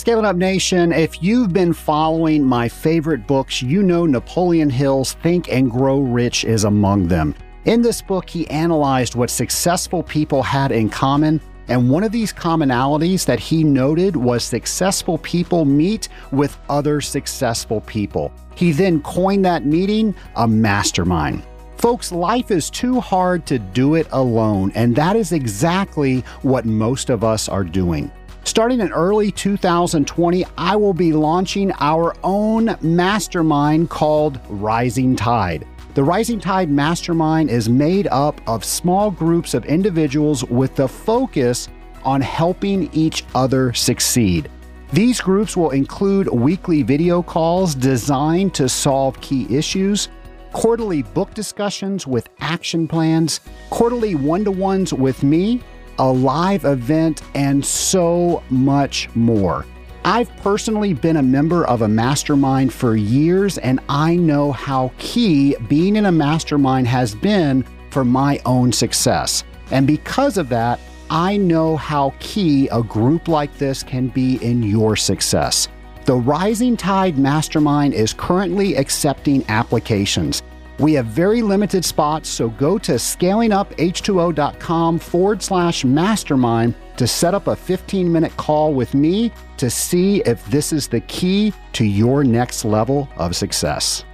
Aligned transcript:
Scaling 0.00 0.24
Up 0.24 0.36
Nation, 0.36 0.92
if 0.92 1.22
you've 1.22 1.52
been 1.52 1.74
following 1.74 2.42
my 2.42 2.70
favorite 2.70 3.26
books, 3.26 3.60
you 3.60 3.82
know 3.82 4.06
Napoleon 4.06 4.70
Hill's 4.70 5.12
Think 5.12 5.52
and 5.52 5.70
Grow 5.70 6.00
Rich 6.00 6.46
is 6.46 6.64
among 6.64 7.08
them. 7.08 7.34
In 7.66 7.82
this 7.82 8.00
book, 8.00 8.30
he 8.30 8.48
analyzed 8.48 9.14
what 9.14 9.28
successful 9.28 10.02
people 10.02 10.42
had 10.42 10.72
in 10.72 10.88
common. 10.88 11.38
And 11.68 11.90
one 11.90 12.02
of 12.02 12.12
these 12.12 12.32
commonalities 12.32 13.26
that 13.26 13.40
he 13.40 13.62
noted 13.62 14.16
was 14.16 14.42
successful 14.42 15.18
people 15.18 15.66
meet 15.66 16.08
with 16.32 16.56
other 16.70 17.02
successful 17.02 17.82
people. 17.82 18.32
He 18.54 18.72
then 18.72 19.02
coined 19.02 19.44
that 19.44 19.66
meeting 19.66 20.14
a 20.34 20.48
mastermind. 20.48 21.42
Folks, 21.76 22.10
life 22.10 22.50
is 22.50 22.70
too 22.70 23.00
hard 23.00 23.44
to 23.46 23.58
do 23.58 23.96
it 23.96 24.06
alone, 24.12 24.72
and 24.74 24.96
that 24.96 25.14
is 25.14 25.32
exactly 25.32 26.20
what 26.40 26.64
most 26.64 27.10
of 27.10 27.22
us 27.22 27.50
are 27.50 27.64
doing. 27.64 28.10
Starting 28.44 28.80
in 28.80 28.90
early 28.92 29.30
2020, 29.30 30.44
I 30.56 30.74
will 30.74 30.94
be 30.94 31.12
launching 31.12 31.72
our 31.80 32.14
own 32.24 32.76
mastermind 32.80 33.90
called 33.90 34.40
Rising 34.48 35.14
Tide. 35.14 35.66
The 35.94 36.02
Rising 36.02 36.40
Tide 36.40 36.70
Mastermind 36.70 37.50
is 37.50 37.68
made 37.68 38.06
up 38.08 38.40
of 38.46 38.64
small 38.64 39.10
groups 39.10 39.54
of 39.54 39.66
individuals 39.66 40.44
with 40.44 40.74
the 40.74 40.88
focus 40.88 41.68
on 42.02 42.20
helping 42.22 42.88
each 42.94 43.24
other 43.34 43.72
succeed. 43.74 44.50
These 44.92 45.20
groups 45.20 45.56
will 45.56 45.70
include 45.70 46.28
weekly 46.28 46.82
video 46.82 47.22
calls 47.22 47.74
designed 47.74 48.54
to 48.54 48.68
solve 48.68 49.20
key 49.20 49.46
issues, 49.54 50.08
quarterly 50.52 51.02
book 51.02 51.34
discussions 51.34 52.06
with 52.06 52.28
action 52.40 52.88
plans, 52.88 53.40
quarterly 53.68 54.14
one 54.14 54.44
to 54.44 54.50
ones 54.50 54.92
with 54.92 55.22
me, 55.22 55.60
a 55.98 56.10
live 56.10 56.64
event, 56.64 57.22
and 57.34 57.64
so 57.64 58.42
much 58.50 59.08
more. 59.14 59.66
I've 60.04 60.34
personally 60.38 60.94
been 60.94 61.18
a 61.18 61.22
member 61.22 61.66
of 61.66 61.82
a 61.82 61.88
mastermind 61.88 62.72
for 62.72 62.96
years, 62.96 63.58
and 63.58 63.80
I 63.88 64.16
know 64.16 64.52
how 64.52 64.92
key 64.98 65.56
being 65.68 65.96
in 65.96 66.06
a 66.06 66.12
mastermind 66.12 66.86
has 66.88 67.14
been 67.14 67.64
for 67.90 68.04
my 68.04 68.40
own 68.46 68.72
success. 68.72 69.44
And 69.70 69.86
because 69.86 70.38
of 70.38 70.48
that, 70.48 70.80
I 71.10 71.36
know 71.36 71.76
how 71.76 72.14
key 72.18 72.68
a 72.68 72.82
group 72.82 73.28
like 73.28 73.58
this 73.58 73.82
can 73.82 74.08
be 74.08 74.36
in 74.36 74.62
your 74.62 74.96
success. 74.96 75.68
The 76.06 76.16
Rising 76.16 76.76
Tide 76.76 77.18
Mastermind 77.18 77.94
is 77.94 78.14
currently 78.14 78.76
accepting 78.76 79.44
applications. 79.48 80.42
We 80.80 80.94
have 80.94 81.04
very 81.04 81.42
limited 81.42 81.84
spots, 81.84 82.30
so 82.30 82.48
go 82.48 82.78
to 82.78 82.92
scalinguph2o.com 82.92 84.98
forward 84.98 85.42
slash 85.42 85.84
mastermind 85.84 86.74
to 86.96 87.06
set 87.06 87.34
up 87.34 87.48
a 87.48 87.56
15 87.56 88.10
minute 88.10 88.34
call 88.38 88.72
with 88.72 88.94
me 88.94 89.30
to 89.58 89.68
see 89.68 90.22
if 90.22 90.42
this 90.46 90.72
is 90.72 90.88
the 90.88 91.02
key 91.02 91.52
to 91.74 91.84
your 91.84 92.24
next 92.24 92.64
level 92.64 93.10
of 93.18 93.36
success. 93.36 94.06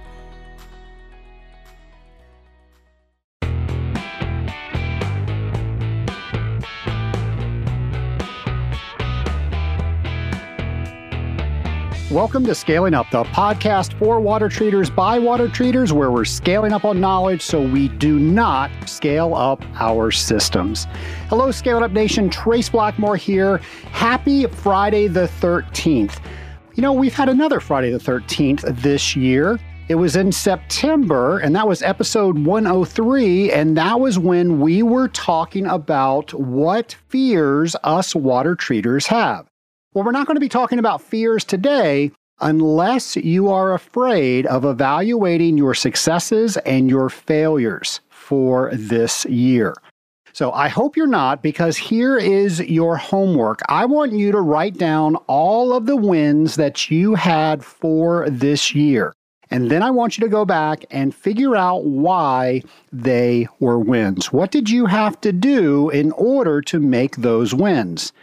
Welcome 12.17 12.47
to 12.47 12.55
Scaling 12.55 12.95
Up, 12.95 13.11
the 13.11 13.25
podcast 13.25 13.93
for 13.99 14.19
water 14.19 14.49
treaters 14.49 14.89
by 14.89 15.19
water 15.19 15.47
treaters, 15.47 15.93
where 15.93 16.09
we're 16.09 16.25
scaling 16.25 16.73
up 16.73 16.83
on 16.83 16.99
knowledge 16.99 17.43
so 17.43 17.61
we 17.61 17.89
do 17.89 18.17
not 18.17 18.71
scale 18.89 19.35
up 19.35 19.61
our 19.75 20.09
systems. 20.09 20.87
Hello, 21.29 21.51
Scaling 21.51 21.83
Up 21.83 21.91
Nation. 21.91 22.27
Trace 22.31 22.69
Blackmore 22.69 23.17
here. 23.17 23.59
Happy 23.91 24.47
Friday 24.47 25.05
the 25.07 25.27
13th. 25.39 26.19
You 26.73 26.81
know, 26.81 26.91
we've 26.91 27.13
had 27.13 27.29
another 27.29 27.59
Friday 27.59 27.91
the 27.91 27.99
13th 27.99 28.63
this 28.81 29.15
year. 29.15 29.59
It 29.87 29.95
was 29.95 30.15
in 30.15 30.31
September, 30.31 31.37
and 31.37 31.55
that 31.55 31.67
was 31.67 31.83
episode 31.83 32.39
103. 32.43 33.51
And 33.51 33.77
that 33.77 33.99
was 33.99 34.17
when 34.17 34.59
we 34.59 34.81
were 34.81 35.07
talking 35.09 35.67
about 35.67 36.33
what 36.33 36.95
fears 37.09 37.75
us 37.83 38.15
water 38.15 38.55
treaters 38.55 39.05
have. 39.05 39.47
Well, 39.97 40.05
we're 40.05 40.11
not 40.11 40.27
going 40.27 40.35
to 40.35 40.41
be 40.41 40.47
talking 40.47 40.77
about 40.77 41.01
fears 41.01 41.43
today 41.43 42.11
unless 42.39 43.15
you 43.15 43.49
are 43.49 43.73
afraid 43.73 44.45
of 44.45 44.63
evaluating 44.63 45.57
your 45.57 45.73
successes 45.73 46.55
and 46.57 46.87
your 46.87 47.09
failures 47.09 48.01
for 48.09 48.69
this 48.75 49.25
year. 49.25 49.73
So 50.33 50.51
I 50.51 50.67
hope 50.67 50.95
you're 50.95 51.07
not, 51.07 51.41
because 51.41 51.77
here 51.77 52.15
is 52.15 52.59
your 52.59 52.95
homework. 52.95 53.61
I 53.69 53.85
want 53.85 54.11
you 54.11 54.31
to 54.33 54.39
write 54.39 54.77
down 54.77 55.15
all 55.25 55.73
of 55.73 55.87
the 55.87 55.97
wins 55.97 56.57
that 56.57 56.91
you 56.91 57.15
had 57.15 57.65
for 57.65 58.29
this 58.29 58.75
year. 58.75 59.15
And 59.49 59.71
then 59.71 59.81
I 59.81 59.89
want 59.89 60.15
you 60.15 60.23
to 60.25 60.29
go 60.29 60.45
back 60.45 60.85
and 60.91 61.15
figure 61.15 61.55
out 61.55 61.85
why 61.85 62.61
they 62.91 63.47
were 63.59 63.79
wins. 63.79 64.31
What 64.31 64.51
did 64.51 64.69
you 64.69 64.85
have 64.85 65.19
to 65.21 65.31
do 65.31 65.89
in 65.89 66.11
order 66.11 66.61
to 66.61 66.79
make 66.79 67.15
those 67.15 67.55
wins? 67.55 68.13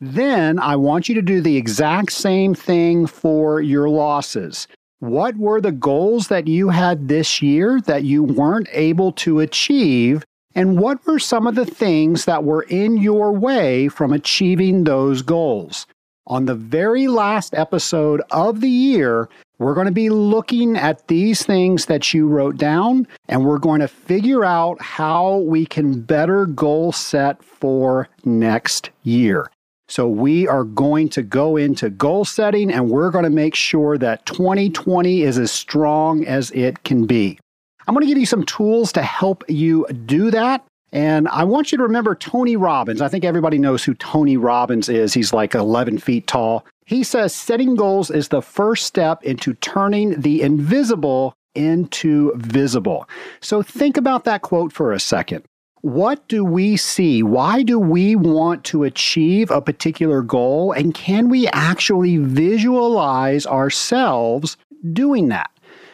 Then 0.00 0.58
I 0.58 0.76
want 0.76 1.08
you 1.08 1.14
to 1.16 1.22
do 1.22 1.42
the 1.42 1.58
exact 1.58 2.12
same 2.12 2.54
thing 2.54 3.06
for 3.06 3.60
your 3.60 3.88
losses. 3.88 4.66
What 5.00 5.36
were 5.36 5.60
the 5.60 5.72
goals 5.72 6.28
that 6.28 6.46
you 6.46 6.70
had 6.70 7.08
this 7.08 7.42
year 7.42 7.80
that 7.82 8.04
you 8.04 8.22
weren't 8.22 8.68
able 8.72 9.12
to 9.12 9.40
achieve? 9.40 10.24
And 10.54 10.80
what 10.80 11.06
were 11.06 11.18
some 11.18 11.46
of 11.46 11.54
the 11.54 11.66
things 11.66 12.24
that 12.24 12.44
were 12.44 12.62
in 12.62 12.96
your 12.96 13.30
way 13.32 13.88
from 13.88 14.12
achieving 14.12 14.84
those 14.84 15.22
goals? 15.22 15.86
On 16.26 16.46
the 16.46 16.54
very 16.54 17.06
last 17.06 17.54
episode 17.54 18.22
of 18.30 18.60
the 18.60 18.70
year, 18.70 19.28
we're 19.58 19.74
going 19.74 19.86
to 19.86 19.92
be 19.92 20.08
looking 20.08 20.76
at 20.76 21.08
these 21.08 21.44
things 21.44 21.86
that 21.86 22.14
you 22.14 22.26
wrote 22.26 22.56
down, 22.56 23.06
and 23.28 23.44
we're 23.44 23.58
going 23.58 23.80
to 23.80 23.88
figure 23.88 24.44
out 24.44 24.80
how 24.80 25.38
we 25.38 25.66
can 25.66 26.00
better 26.00 26.46
goal 26.46 26.92
set 26.92 27.42
for 27.42 28.08
next 28.24 28.90
year. 29.02 29.50
So 29.90 30.06
we 30.06 30.46
are 30.46 30.62
going 30.62 31.08
to 31.10 31.22
go 31.22 31.56
into 31.56 31.90
goal 31.90 32.24
setting 32.24 32.70
and 32.70 32.88
we're 32.88 33.10
going 33.10 33.24
to 33.24 33.30
make 33.30 33.56
sure 33.56 33.98
that 33.98 34.24
2020 34.24 35.22
is 35.22 35.36
as 35.36 35.50
strong 35.50 36.24
as 36.24 36.52
it 36.52 36.84
can 36.84 37.06
be. 37.06 37.40
I'm 37.88 37.94
going 37.94 38.06
to 38.06 38.08
give 38.08 38.18
you 38.18 38.26
some 38.26 38.44
tools 38.44 38.92
to 38.92 39.02
help 39.02 39.42
you 39.48 39.84
do 40.06 40.30
that. 40.30 40.64
And 40.92 41.26
I 41.28 41.42
want 41.42 41.72
you 41.72 41.78
to 41.78 41.82
remember 41.82 42.14
Tony 42.14 42.54
Robbins. 42.54 43.00
I 43.00 43.08
think 43.08 43.24
everybody 43.24 43.58
knows 43.58 43.82
who 43.82 43.94
Tony 43.94 44.36
Robbins 44.36 44.88
is. 44.88 45.12
He's 45.12 45.32
like 45.32 45.56
11 45.56 45.98
feet 45.98 46.28
tall. 46.28 46.64
He 46.86 47.02
says 47.02 47.34
setting 47.34 47.74
goals 47.74 48.12
is 48.12 48.28
the 48.28 48.42
first 48.42 48.86
step 48.86 49.24
into 49.24 49.54
turning 49.54 50.20
the 50.20 50.42
invisible 50.42 51.34
into 51.56 52.32
visible. 52.36 53.08
So 53.40 53.60
think 53.60 53.96
about 53.96 54.22
that 54.24 54.42
quote 54.42 54.72
for 54.72 54.92
a 54.92 55.00
second. 55.00 55.44
What 55.82 56.28
do 56.28 56.44
we 56.44 56.76
see? 56.76 57.22
Why 57.22 57.62
do 57.62 57.78
we 57.78 58.14
want 58.14 58.64
to 58.64 58.84
achieve 58.84 59.50
a 59.50 59.62
particular 59.62 60.20
goal? 60.20 60.72
And 60.72 60.94
can 60.94 61.30
we 61.30 61.48
actually 61.48 62.18
visualize 62.18 63.46
ourselves 63.46 64.58
doing 64.92 65.28
that? 65.28 65.50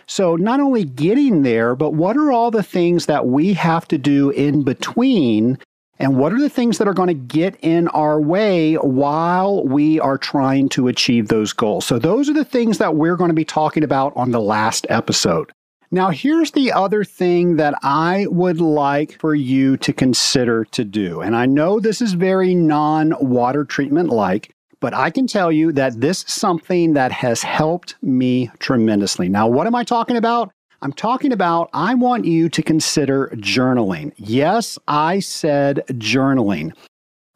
So, 0.09 0.37
not 0.37 0.61
only 0.61 0.85
getting 0.85 1.43
there, 1.43 1.75
but 1.75 1.95
what 1.95 2.17
are 2.17 2.33
all 2.33 2.51
the 2.51 2.63
things 2.63 3.07
that 3.07 3.27
we 3.27 3.53
have 3.55 3.87
to 3.89 3.99
do 3.99 4.31
in 4.31 4.63
between? 4.63 5.59
And 5.99 6.17
what 6.17 6.33
are 6.33 6.41
the 6.41 6.51
things 6.51 6.79
that 6.79 6.87
are 6.87 6.95
going 6.95 7.09
to 7.09 7.15
get 7.15 7.57
in 7.63 7.89
our 7.89 8.21
way 8.21 8.75
while 8.75 9.65
we 9.65 9.99
are 9.99 10.19
trying 10.19 10.69
to 10.71 10.89
achieve 10.89 11.29
those 11.29 11.53
goals? 11.53 11.87
So, 11.87 11.99
those 11.99 12.29
are 12.29 12.35
the 12.35 12.45
things 12.45 12.79
that 12.79 12.97
we're 12.97 13.17
going 13.17 13.31
to 13.31 13.35
be 13.35 13.45
talking 13.45 13.83
about 13.83 14.13
on 14.17 14.31
the 14.31 14.41
last 14.41 14.87
episode. 14.91 15.53
Now, 15.97 16.11
here's 16.11 16.51
the 16.51 16.73
other 16.73 17.05
thing 17.05 17.57
that 17.57 17.73
I 17.83 18.27
would 18.29 18.61
like 18.61 19.19
for 19.19 19.35
you 19.35 19.79
to 19.79 19.95
consider 19.95 20.67
to 20.67 20.85
do. 20.85 21.23
And 21.23 21.35
I 21.35 21.47
know 21.47 21.81
this 21.81 22.03
is 22.03 22.13
very 22.13 22.55
non 22.55 23.15
water 23.19 23.65
treatment 23.65 24.11
like, 24.11 24.55
but 24.79 24.93
I 24.93 25.09
can 25.09 25.27
tell 25.27 25.51
you 25.51 25.73
that 25.73 25.99
this 25.99 26.23
is 26.23 26.31
something 26.35 26.93
that 26.93 27.13
has 27.13 27.43
helped 27.43 27.95
me 28.03 28.51
tremendously. 28.59 29.31
Now, 29.31 29.49
what 29.49 29.67
am 29.67 29.75
I 29.75 29.85
talking 29.85 30.19
about? 30.19 30.53
I'm 30.83 30.93
talking 30.93 31.33
about 31.33 31.71
I 31.73 31.95
want 31.95 32.27
you 32.27 32.51
to 32.51 32.63
consider 32.63 33.29
journaling. 33.37 34.13
Yes, 34.19 34.79
I 34.87 35.21
said 35.21 35.83
journaling. 35.93 36.73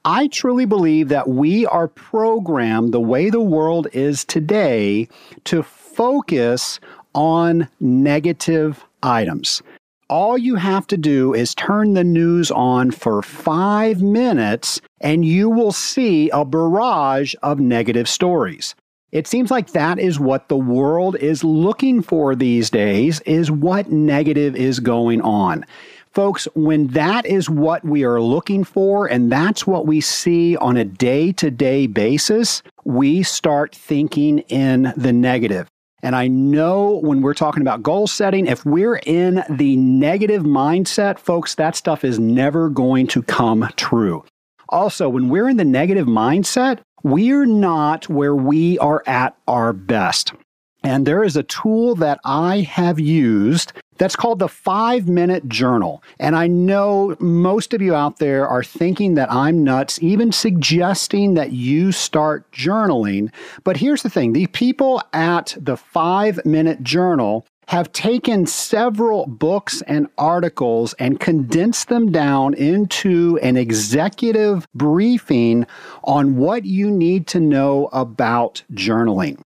I 0.05 0.29
truly 0.29 0.67
believe 0.67 1.09
that 1.09 1.29
we 1.29 1.65
are 1.65 1.89
programmed 1.89 2.93
the 2.93 3.01
way 3.01 3.31
the 3.31 3.41
world 3.41 3.89
is 3.95 4.23
today 4.23 5.09
to 5.45 5.63
focus 5.63 6.79
on 7.15 7.69
negative 7.81 8.85
items. 9.03 9.63
All 10.09 10.37
you 10.37 10.57
have 10.57 10.87
to 10.89 10.97
do 10.97 11.35
is 11.35 11.55
turn 11.55 11.95
the 11.95 12.05
news 12.05 12.51
on 12.51 12.91
for 12.91 13.23
five 13.23 14.03
minutes 14.03 14.81
and 15.01 15.25
you 15.25 15.49
will 15.49 15.73
see 15.73 16.31
a 16.31 16.45
barrage 16.45 17.35
of 17.43 17.61
negative 17.61 18.09
stories. 18.09 18.75
It 19.13 19.27
seems 19.27 19.51
like 19.51 19.73
that 19.73 19.99
is 19.99 20.21
what 20.21 20.49
the 20.49 20.57
world 20.57 21.17
is 21.17 21.43
looking 21.43 22.03
for 22.03 22.35
these 22.35 22.71
days 22.71 23.21
is 23.21 23.51
what 23.51 23.91
negative 23.91 24.55
is 24.55 24.81
going 24.81 25.21
on. 25.23 25.65
Folks, 26.13 26.49
when 26.55 26.89
that 26.89 27.25
is 27.25 27.49
what 27.49 27.85
we 27.85 28.05
are 28.05 28.21
looking 28.21 28.65
for 28.65 29.07
and 29.07 29.31
that's 29.31 29.65
what 29.65 29.87
we 29.87 30.01
see 30.01 30.57
on 30.57 30.77
a 30.77 30.85
day 30.85 31.31
to 31.33 31.51
day 31.53 31.87
basis, 31.87 32.63
we 32.85 33.23
start 33.23 33.75
thinking 33.75 34.41
in 34.49 34.93
the 34.97 35.13
negative. 35.13 35.69
And 36.03 36.17
I 36.17 36.29
know 36.29 37.01
when 37.03 37.21
we're 37.21 37.35
talking 37.35 37.63
about 37.63 37.83
goal 37.83 38.07
setting, 38.07 38.47
if 38.47 38.65
we're 38.65 39.01
in 39.05 39.45
the 39.51 39.77
negative 39.77 40.43
mindset, 40.43 41.19
folks, 41.19 41.55
that 41.57 41.77
stuff 41.77 42.05
is 42.05 42.19
never 42.19 42.69
going 42.69 43.07
to 43.09 43.23
come 43.23 43.69
true. 43.77 44.25
Also, 44.71 45.09
when 45.09 45.29
we're 45.29 45.49
in 45.49 45.57
the 45.57 45.65
negative 45.65 46.07
mindset, 46.07 46.81
we're 47.03 47.47
not 47.47 48.09
where 48.09 48.35
we 48.35 48.79
are 48.79 49.03
at 49.07 49.37
our 49.49 49.73
best. 49.73 50.33
And 50.83 51.07
there 51.07 51.23
is 51.23 51.37
a 51.37 51.43
tool 51.43 51.95
that 51.97 52.21
I 52.25 52.61
have 52.61 52.99
used 52.99 53.73
that's 54.01 54.17
called 54.17 54.39
the 54.39 54.49
five 54.49 55.09
minute 55.09 55.47
journal. 55.47 56.03
And 56.19 56.35
I 56.35 56.47
know 56.47 57.15
most 57.21 57.75
of 57.75 57.83
you 57.83 57.95
out 57.95 58.19
there 58.19 58.49
are 58.49 58.65
thinking 58.65 59.13
that 59.15 59.31
I'm 59.31 59.63
nuts, 59.63 60.03
even 60.03 60.33
suggesting 60.33 61.35
that 61.35 61.53
you 61.53 61.93
start 61.93 62.51
journaling. 62.51 63.31
But 63.63 63.77
here's 63.77 64.03
the 64.03 64.09
thing 64.09 64.33
the 64.33 64.47
people 64.47 65.03
at 65.13 65.55
the 65.61 65.77
five 65.77 66.45
minute 66.47 66.83
journal 66.83 67.47
have 67.69 67.93
taken 67.93 68.47
several 68.47 69.27
books 69.27 69.83
and 69.83 70.09
articles 70.17 70.95
and 70.95 71.21
condensed 71.21 71.89
them 71.89 72.11
down 72.11 72.55
into 72.55 73.39
an 73.43 73.59
executive 73.59 74.67
briefing 74.75 75.67
on 76.05 76.37
what 76.37 76.65
you 76.65 76.91
need 76.91 77.27
to 77.29 77.39
know 77.39 77.91
about 77.93 78.63
journaling. 78.73 79.39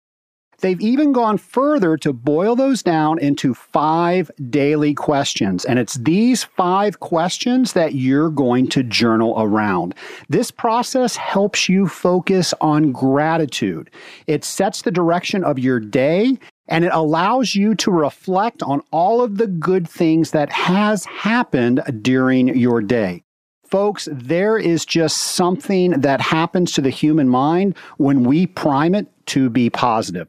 They've 0.64 0.80
even 0.80 1.12
gone 1.12 1.36
further 1.36 1.98
to 1.98 2.14
boil 2.14 2.56
those 2.56 2.82
down 2.82 3.18
into 3.18 3.52
five 3.52 4.30
daily 4.48 4.94
questions. 4.94 5.66
And 5.66 5.78
it's 5.78 5.96
these 5.96 6.42
five 6.42 7.00
questions 7.00 7.74
that 7.74 7.94
you're 7.94 8.30
going 8.30 8.68
to 8.68 8.82
journal 8.82 9.34
around. 9.36 9.94
This 10.30 10.50
process 10.50 11.16
helps 11.16 11.68
you 11.68 11.86
focus 11.86 12.54
on 12.62 12.92
gratitude. 12.92 13.90
It 14.26 14.42
sets 14.42 14.80
the 14.80 14.90
direction 14.90 15.44
of 15.44 15.58
your 15.58 15.80
day 15.80 16.38
and 16.66 16.82
it 16.82 16.92
allows 16.94 17.54
you 17.54 17.74
to 17.74 17.90
reflect 17.90 18.62
on 18.62 18.80
all 18.90 19.20
of 19.20 19.36
the 19.36 19.48
good 19.48 19.86
things 19.86 20.30
that 20.30 20.50
has 20.50 21.04
happened 21.04 21.82
during 22.00 22.56
your 22.56 22.80
day 22.80 23.22
folks, 23.66 24.08
there 24.12 24.56
is 24.56 24.86
just 24.86 25.16
something 25.16 25.90
that 25.90 26.20
happens 26.20 26.70
to 26.70 26.80
the 26.80 26.90
human 26.90 27.28
mind 27.28 27.76
when 27.96 28.22
we 28.22 28.46
prime 28.46 28.94
it 28.94 29.08
to 29.26 29.50
be 29.50 29.68
positive. 29.68 30.28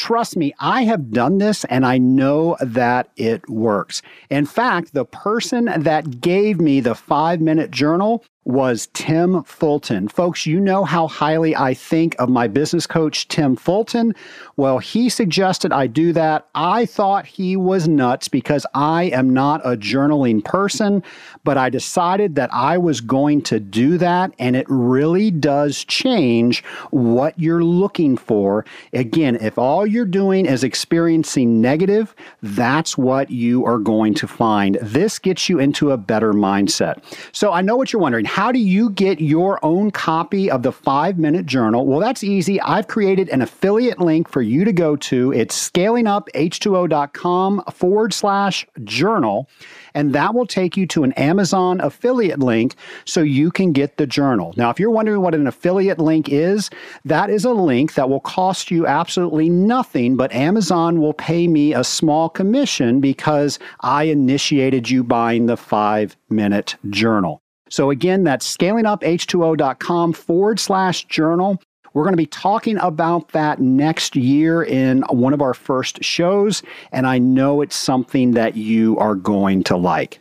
Trust 0.00 0.34
me, 0.34 0.54
I 0.58 0.84
have 0.84 1.10
done 1.10 1.36
this 1.36 1.64
and 1.64 1.84
I 1.84 1.98
know 1.98 2.56
that 2.60 3.10
it 3.18 3.46
works. 3.50 4.00
In 4.30 4.46
fact, 4.46 4.94
the 4.94 5.04
person 5.04 5.66
that 5.66 6.22
gave 6.22 6.58
me 6.58 6.80
the 6.80 6.94
five 6.94 7.42
minute 7.42 7.70
journal 7.70 8.24
was 8.44 8.88
Tim 8.94 9.44
Fulton. 9.44 10.08
Folks, 10.08 10.46
you 10.46 10.60
know 10.60 10.84
how 10.84 11.06
highly 11.06 11.54
I 11.54 11.74
think 11.74 12.16
of 12.18 12.30
my 12.30 12.48
business 12.48 12.86
coach, 12.86 13.28
Tim 13.28 13.54
Fulton. 13.54 14.14
Well, 14.56 14.78
he 14.78 15.10
suggested 15.10 15.72
I 15.72 15.86
do 15.86 16.12
that. 16.14 16.48
I 16.54 16.86
thought 16.86 17.26
he 17.26 17.54
was 17.54 17.86
nuts 17.86 18.28
because 18.28 18.66
I 18.74 19.04
am 19.04 19.30
not 19.30 19.60
a 19.64 19.76
journaling 19.76 20.42
person, 20.42 21.02
but 21.44 21.58
I 21.58 21.68
decided 21.68 22.34
that 22.36 22.52
I 22.52 22.78
was 22.78 23.02
going 23.02 23.42
to 23.42 23.60
do 23.60 23.98
that. 23.98 24.32
And 24.38 24.56
it 24.56 24.66
really 24.68 25.30
does 25.30 25.84
change 25.84 26.64
what 26.90 27.38
you're 27.38 27.62
looking 27.62 28.16
for. 28.16 28.64
Again, 28.94 29.36
if 29.36 29.58
all 29.58 29.86
you're 29.86 30.06
doing 30.06 30.46
is 30.46 30.64
experiencing 30.64 31.60
negative, 31.60 32.14
that's 32.42 32.96
what 32.96 33.30
you 33.30 33.66
are 33.66 33.78
going 33.78 34.14
to 34.14 34.26
find. 34.26 34.78
This 34.80 35.18
gets 35.18 35.48
you 35.48 35.58
into 35.58 35.90
a 35.90 35.98
better 35.98 36.32
mindset. 36.32 37.02
So 37.32 37.52
I 37.52 37.60
know 37.60 37.76
what 37.76 37.92
you're 37.92 38.00
wondering. 38.00 38.29
How 38.30 38.52
do 38.52 38.60
you 38.60 38.90
get 38.90 39.20
your 39.20 39.58
own 39.64 39.90
copy 39.90 40.48
of 40.48 40.62
the 40.62 40.70
five 40.70 41.18
minute 41.18 41.46
journal? 41.46 41.84
Well, 41.84 41.98
that's 41.98 42.22
easy. 42.22 42.60
I've 42.60 42.86
created 42.86 43.28
an 43.28 43.42
affiliate 43.42 43.98
link 43.98 44.28
for 44.28 44.40
you 44.40 44.64
to 44.64 44.72
go 44.72 44.94
to. 44.94 45.32
It's 45.32 45.70
scalinguph2o.com 45.70 47.64
forward 47.72 48.14
slash 48.14 48.64
journal 48.84 49.48
and 49.94 50.12
that 50.12 50.32
will 50.32 50.46
take 50.46 50.76
you 50.76 50.86
to 50.86 51.02
an 51.02 51.12
Amazon 51.14 51.80
affiliate 51.80 52.38
link 52.38 52.76
so 53.04 53.20
you 53.20 53.50
can 53.50 53.72
get 53.72 53.96
the 53.96 54.06
journal. 54.06 54.54
Now, 54.56 54.70
if 54.70 54.78
you're 54.78 54.90
wondering 54.90 55.22
what 55.22 55.34
an 55.34 55.48
affiliate 55.48 55.98
link 55.98 56.28
is, 56.28 56.70
that 57.04 57.30
is 57.30 57.44
a 57.44 57.52
link 57.52 57.94
that 57.94 58.08
will 58.08 58.20
cost 58.20 58.70
you 58.70 58.86
absolutely 58.86 59.50
nothing, 59.50 60.14
but 60.14 60.32
Amazon 60.32 61.00
will 61.00 61.14
pay 61.14 61.48
me 61.48 61.74
a 61.74 61.82
small 61.82 62.28
commission 62.28 63.00
because 63.00 63.58
I 63.80 64.04
initiated 64.04 64.88
you 64.88 65.02
buying 65.02 65.46
the 65.46 65.56
five 65.56 66.16
minute 66.28 66.76
journal. 66.90 67.39
So 67.70 67.90
again, 67.90 68.24
that's 68.24 68.56
scalinguph2o.com 68.56 70.12
forward 70.12 70.60
slash 70.60 71.04
journal. 71.06 71.60
We're 71.94 72.04
going 72.04 72.12
to 72.12 72.18
be 72.18 72.26
talking 72.26 72.78
about 72.78 73.30
that 73.30 73.60
next 73.60 74.14
year 74.14 74.62
in 74.62 75.02
one 75.10 75.32
of 75.32 75.42
our 75.42 75.54
first 75.54 76.04
shows, 76.04 76.62
and 76.92 77.06
I 77.06 77.18
know 77.18 77.62
it's 77.62 77.74
something 77.74 78.32
that 78.32 78.56
you 78.56 78.96
are 78.98 79.14
going 79.14 79.64
to 79.64 79.76
like. 79.76 80.20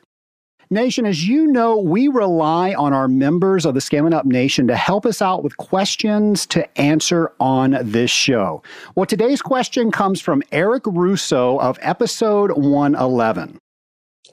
Nation, 0.72 1.08
as 1.08 1.28
you 1.28 1.48
know, 1.48 1.80
we 1.80 2.08
rely 2.08 2.76
on 2.76 2.94
our 2.94 3.08
members 3.08 3.66
of 3.66 3.74
the 3.74 3.82
Scaling 3.82 4.14
Up 4.14 4.26
Nation 4.26 4.68
to 4.68 4.76
help 4.76 5.04
us 5.04 5.20
out 5.20 5.44
with 5.44 5.58
questions 5.58 6.46
to 6.48 6.80
answer 6.80 7.32
on 7.40 7.78
this 7.82 8.12
show. 8.12 8.62
Well, 8.94 9.08
today's 9.08 9.42
question 9.42 9.92
comes 9.92 10.22
from 10.22 10.44
Eric 10.52 10.84
Russo 10.86 11.58
of 11.58 11.80
episode 11.82 12.52
111. 12.52 13.58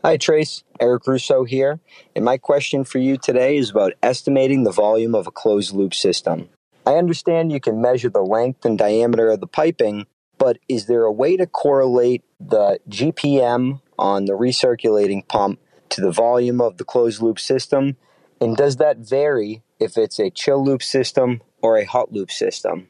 Hi, 0.06 0.16
Trace. 0.16 0.62
Eric 0.78 1.08
Russo 1.08 1.42
here. 1.42 1.80
And 2.14 2.24
my 2.24 2.36
question 2.38 2.84
for 2.84 2.98
you 2.98 3.16
today 3.16 3.56
is 3.56 3.70
about 3.70 3.94
estimating 4.04 4.62
the 4.62 4.70
volume 4.70 5.16
of 5.16 5.26
a 5.26 5.32
closed 5.32 5.74
loop 5.74 5.94
system. 5.94 6.48
I 6.86 6.92
understand 6.92 7.50
you 7.50 7.58
can 7.58 7.82
measure 7.82 8.08
the 8.08 8.20
length 8.20 8.64
and 8.64 8.78
diameter 8.78 9.30
of 9.30 9.40
the 9.40 9.48
piping, 9.48 10.06
but 10.38 10.58
is 10.68 10.86
there 10.86 11.02
a 11.02 11.10
way 11.10 11.36
to 11.36 11.48
correlate 11.48 12.22
the 12.38 12.78
GPM 12.88 13.80
on 13.98 14.26
the 14.26 14.34
recirculating 14.34 15.26
pump 15.26 15.58
to 15.88 16.00
the 16.00 16.12
volume 16.12 16.60
of 16.60 16.76
the 16.76 16.84
closed 16.84 17.20
loop 17.20 17.40
system? 17.40 17.96
And 18.40 18.56
does 18.56 18.76
that 18.76 18.98
vary 18.98 19.64
if 19.80 19.98
it's 19.98 20.20
a 20.20 20.30
chill 20.30 20.64
loop 20.64 20.84
system 20.84 21.42
or 21.62 21.78
a 21.78 21.84
hot 21.84 22.12
loop 22.12 22.30
system? 22.30 22.86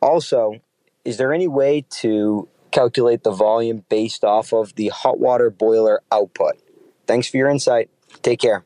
Also, 0.00 0.60
is 1.04 1.16
there 1.16 1.32
any 1.32 1.48
way 1.48 1.84
to 1.98 2.48
calculate 2.70 3.22
the 3.22 3.32
volume 3.32 3.84
based 3.88 4.24
off 4.24 4.52
of 4.52 4.74
the 4.74 4.88
hot 4.88 5.18
water 5.18 5.50
boiler 5.50 6.02
output? 6.10 6.56
Thanks 7.06 7.28
for 7.28 7.36
your 7.36 7.48
insight. 7.48 7.90
Take 8.22 8.40
care. 8.40 8.64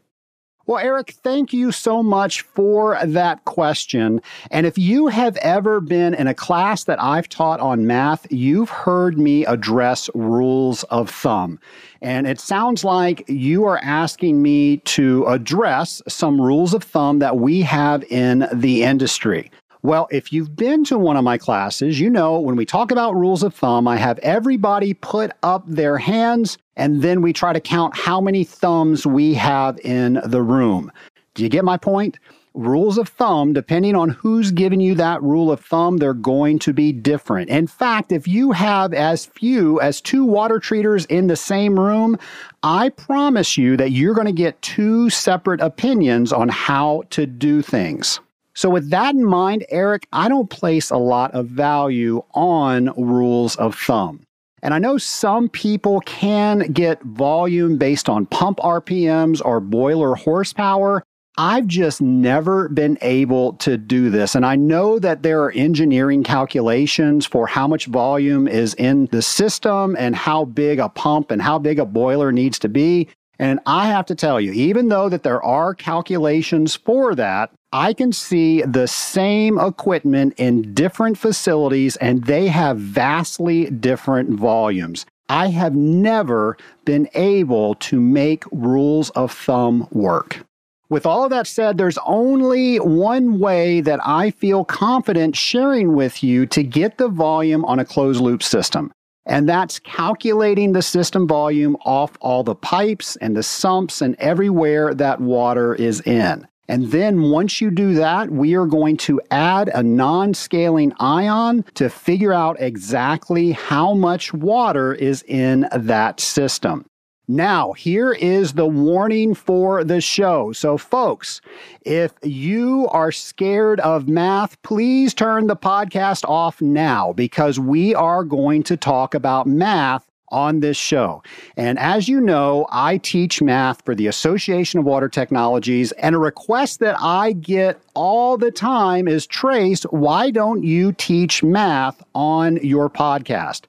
Well, 0.67 0.79
Eric, 0.79 1.11
thank 1.23 1.53
you 1.53 1.73
so 1.73 2.03
much 2.03 2.41
for 2.41 2.99
that 3.05 3.45
question. 3.45 4.23
And 4.51 4.65
if 4.65 4.79
you 4.79 5.09
have 5.09 5.37
ever 5.39 5.79
been 5.79 6.15
in 6.15 6.27
a 6.27 6.33
class 6.33 6.85
that 6.85 7.03
I've 7.03 7.29
taught 7.29 7.61
on 7.61 7.87
math, 7.87 8.27
you've 8.33 8.71
heard 8.71 9.19
me 9.19 9.45
address 9.45 10.09
rules 10.15 10.83
of 10.85 11.11
thumb. 11.11 11.61
And 12.01 12.27
it 12.27 12.41
sounds 12.41 12.83
like 12.83 13.29
you 13.29 13.65
are 13.65 13.79
asking 13.83 14.41
me 14.41 14.79
to 14.79 15.27
address 15.27 16.01
some 16.09 16.41
rules 16.41 16.73
of 16.73 16.83
thumb 16.83 17.19
that 17.19 17.37
we 17.37 17.61
have 17.61 18.03
in 18.05 18.49
the 18.51 18.85
industry. 18.85 19.51
Well, 19.85 20.09
if 20.11 20.33
you've 20.33 20.57
been 20.57 20.83
to 20.85 20.97
one 20.97 21.19
of 21.19 21.25
my 21.25 21.37
classes, 21.37 22.01
you 22.01 22.09
know 22.09 22.41
when 22.41 22.57
we 22.57 22.65
talk 22.65 22.91
about 22.91 23.15
rules 23.15 23.43
of 23.43 23.55
thumb, 23.55 23.87
I 23.87 23.99
have 23.99 24.19
everybody 24.21 24.95
put 24.95 25.31
up 25.43 25.63
their 25.67 25.99
hands 25.99 26.57
and 26.75 27.03
then 27.03 27.21
we 27.21 27.35
try 27.35 27.53
to 27.53 27.61
count 27.61 27.95
how 27.95 28.19
many 28.19 28.45
thumbs 28.45 29.07
we 29.07 29.35
have 29.35 29.79
in 29.81 30.23
the 30.25 30.41
room. 30.41 30.91
Do 31.35 31.43
you 31.43 31.51
get 31.51 31.67
my 31.67 31.77
point? 31.77 32.19
Rules 32.55 32.97
of 32.97 33.11
thumb, 33.11 33.53
depending 33.53 33.95
on 33.95 34.09
who's 34.09 34.53
giving 34.53 34.81
you 34.81 34.95
that 34.95 35.23
rule 35.23 35.53
of 35.53 35.61
thumb, 35.61 35.99
they're 35.99 36.15
going 36.15 36.61
to 36.61 36.73
be 36.73 36.91
different. 36.91 37.51
In 37.51 37.67
fact, 37.67 38.11
if 38.11 38.27
you 38.27 38.53
have 38.53 38.95
as 38.95 39.27
few 39.27 39.83
as 39.83 40.01
two 40.01 40.25
water 40.25 40.59
treaters 40.59 41.05
in 41.07 41.27
the 41.27 41.37
same 41.37 41.79
room, 41.79 42.17
I 42.63 42.89
promise 42.89 43.59
you 43.59 43.77
that 43.77 43.91
you're 43.91 44.15
going 44.15 44.29
to 44.29 44.33
get 44.33 44.63
two 44.63 45.11
separate 45.11 45.61
opinions 45.61 46.33
on 46.33 46.49
how 46.49 47.03
to 47.11 47.27
do 47.27 47.61
things. 47.61 48.19
So, 48.55 48.71
with 48.71 48.91
that 48.91 49.15
in 49.15 49.25
mind, 49.25 49.67
Eric, 49.69 50.07
I 50.13 50.29
don't 50.29 50.49
place 50.49 50.91
a 50.91 50.97
lot 50.97 51.33
of 51.33 51.47
value 51.47 52.23
on 52.35 52.93
rules 52.97 53.57
of 53.57 53.75
thumb. 53.77 54.25
And 54.63 54.73
I 54.73 54.79
know 54.79 54.97
some 54.97 55.51
people 55.51 56.01
can 56.01 56.61
get 56.73 57.03
volume 57.03 57.77
based 57.77 58.09
on 58.09 58.25
pump 58.27 58.59
RPMs 58.59 59.45
or 59.45 59.61
boiler 59.61 60.15
horsepower. 60.15 61.05
I've 61.37 61.67
just 61.67 62.01
never 62.01 62.69
been 62.69 62.97
able 63.03 63.55
to 63.55 63.77
do 63.77 64.09
this. 64.09 64.35
And 64.35 64.47
I 64.47 64.55
know 64.55 65.01
that 65.01 65.23
there 65.23 65.43
are 65.43 65.51
engineering 65.51 66.23
calculations 66.23 67.27
for 67.27 67.47
how 67.47 67.67
much 67.67 67.87
volume 67.87 68.47
is 68.47 68.73
in 68.75 69.07
the 69.07 69.21
system 69.21 69.97
and 69.99 70.15
how 70.15 70.45
big 70.45 70.79
a 70.79 70.89
pump 70.89 71.31
and 71.31 71.43
how 71.43 71.59
big 71.59 71.81
a 71.81 71.85
boiler 71.85 72.31
needs 72.31 72.59
to 72.61 72.69
be. 72.69 73.09
And 73.39 73.61
I 73.67 73.89
have 73.89 74.07
to 74.07 74.15
tell 74.15 74.41
you, 74.41 74.53
even 74.53 74.89
though 74.89 75.09
that 75.09 75.23
there 75.23 75.43
are 75.43 75.75
calculations 75.75 76.77
for 76.77 77.15
that, 77.15 77.51
I 77.73 77.93
can 77.93 78.13
see 78.13 78.63
the 78.63 78.87
same 78.87 79.59
equipment 79.59 80.35
in 80.37 80.75
different 80.75 81.19
facilities 81.19 81.97
and 81.97 82.25
they 82.25 82.47
have 82.47 82.79
vastly 82.79 83.69
different 83.71 84.31
volumes. 84.31 85.07
I 85.29 85.49
have 85.49 85.75
never 85.75 86.57
been 86.85 87.09
able 87.15 87.75
to 87.77 88.01
make 88.01 88.45
rules 88.53 89.11
of 89.11 89.33
thumb 89.33 89.89
work. 89.91 90.45
With 90.91 91.07
all 91.07 91.25
of 91.25 91.31
that 91.31 91.47
said, 91.47 91.79
there's 91.79 91.99
only 92.07 92.77
one 92.77 93.39
way 93.39 93.81
that 93.81 94.01
I 94.07 94.31
feel 94.31 94.65
confident 94.65 95.35
sharing 95.35 95.95
with 95.95 96.23
you 96.23 96.47
to 96.47 96.63
get 96.63 96.99
the 96.99 97.09
volume 97.09 97.65
on 97.65 97.79
a 97.79 97.85
closed 97.85 98.21
loop 98.21 98.43
system. 98.43 98.93
And 99.27 99.49
that's 99.49 99.79
calculating 99.79 100.73
the 100.73 100.83
system 100.83 101.27
volume 101.27 101.77
off 101.85 102.17
all 102.21 102.43
the 102.43 102.55
pipes 102.55 103.17
and 103.17 103.37
the 103.37 103.43
sumps 103.43 104.03
and 104.03 104.17
everywhere 104.19 104.95
that 104.95 105.21
water 105.21 105.75
is 105.75 106.01
in. 106.03 106.47
And 106.69 106.91
then 106.91 107.23
once 107.23 107.61
you 107.61 107.71
do 107.71 107.95
that, 107.95 108.31
we 108.31 108.55
are 108.55 108.67
going 108.67 108.97
to 108.99 109.21
add 109.31 109.69
a 109.69 109.83
non 109.83 110.33
scaling 110.33 110.93
ion 110.99 111.65
to 111.75 111.91
figure 111.91 112.33
out 112.33 112.57
exactly 112.59 113.53
how 113.53 113.93
much 113.93 114.33
water 114.33 114.95
is 114.95 115.23
in 115.29 115.69
that 115.73 116.21
system. 116.21 116.87
Now, 117.27 117.73
here 117.73 118.13
is 118.13 118.53
the 118.53 118.67
warning 118.67 119.35
for 119.35 119.83
the 119.83 120.03
show. 120.03 120.53
So, 120.53 120.77
folks, 120.77 121.41
if 121.83 122.13
you 122.23 122.87
are 122.91 123.11
scared 123.11 123.81
of 123.81 124.09
math, 124.09 124.61
please 124.63 125.15
turn 125.15 125.47
the 125.47 125.57
podcast 125.57 126.29
off 126.29 126.61
now 126.61 127.15
because 127.15 127.59
we 127.59 127.95
are 127.95 128.25
going 128.25 128.63
to 128.65 128.77
talk 128.77 129.15
about 129.15 129.47
math 129.47 130.05
on 130.29 130.61
this 130.61 130.77
show. 130.77 131.23
And 131.57 131.79
as 131.79 132.09
you 132.09 132.21
know, 132.21 132.67
I 132.71 132.99
teach 132.99 133.41
math 133.41 133.83
for 133.85 133.95
the 133.95 134.09
Association 134.09 134.81
of 134.81 134.85
Water 134.85 135.09
Technologies, 135.09 135.93
and 135.93 136.15
a 136.15 136.19
request 136.19 136.81
that 136.81 136.97
I 137.01 137.33
get 137.33 137.81
all 137.95 138.37
the 138.37 138.51
time 138.51 139.09
is 139.09 139.27
Trace, 139.27 139.85
why 139.85 140.31
don't 140.31 140.63
you 140.63 140.93
teach 140.93 141.43
math 141.43 142.03
on 142.15 142.57
your 142.57 142.91
podcast? 142.91 143.63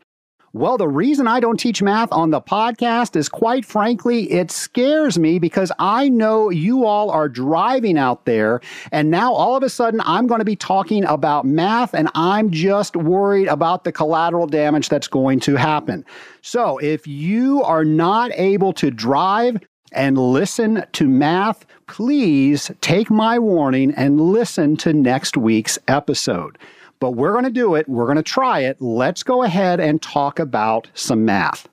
Well, 0.55 0.77
the 0.77 0.87
reason 0.87 1.27
I 1.27 1.41
don't 1.41 1.59
teach 1.59 1.81
math 1.81 2.13
on 2.13 2.29
the 2.29 2.39
podcast 2.39 3.17
is 3.17 3.27
quite 3.27 3.65
frankly, 3.65 4.31
it 4.31 4.51
scares 4.51 5.19
me 5.19 5.37
because 5.37 5.69
I 5.79 6.07
know 6.07 6.49
you 6.49 6.85
all 6.85 7.09
are 7.11 7.27
driving 7.27 7.97
out 7.97 8.23
there. 8.23 8.61
And 8.93 9.11
now 9.11 9.33
all 9.33 9.57
of 9.57 9.63
a 9.63 9.69
sudden, 9.69 9.99
I'm 10.05 10.27
going 10.27 10.39
to 10.39 10.45
be 10.45 10.55
talking 10.55 11.03
about 11.03 11.43
math 11.43 11.93
and 11.93 12.09
I'm 12.15 12.51
just 12.51 12.95
worried 12.95 13.49
about 13.49 13.83
the 13.83 13.91
collateral 13.91 14.47
damage 14.47 14.87
that's 14.87 15.09
going 15.09 15.41
to 15.41 15.57
happen. 15.57 16.05
So 16.41 16.77
if 16.77 17.05
you 17.05 17.61
are 17.63 17.83
not 17.83 18.31
able 18.35 18.71
to 18.73 18.91
drive, 18.91 19.59
and 19.91 20.17
listen 20.17 20.85
to 20.91 21.07
math, 21.07 21.65
please 21.87 22.69
take 22.81 23.09
my 23.09 23.39
warning 23.39 23.93
and 23.95 24.19
listen 24.19 24.75
to 24.77 24.91
next 24.91 25.37
week's 25.37 25.79
episode 25.87 26.57
but 26.99 27.11
we're 27.11 27.31
going 27.31 27.45
to 27.45 27.49
do 27.49 27.75
it. 27.75 27.87
We're 27.87 28.05
going 28.05 28.17
to 28.17 28.23
try 28.23 28.61
it. 28.61 28.81
Let's 28.81 29.23
go 29.23 29.43
ahead 29.43 29.79
and 29.79 30.01
talk 30.01 30.39
about 30.39 30.89
some 30.93 31.25
math. 31.25 31.67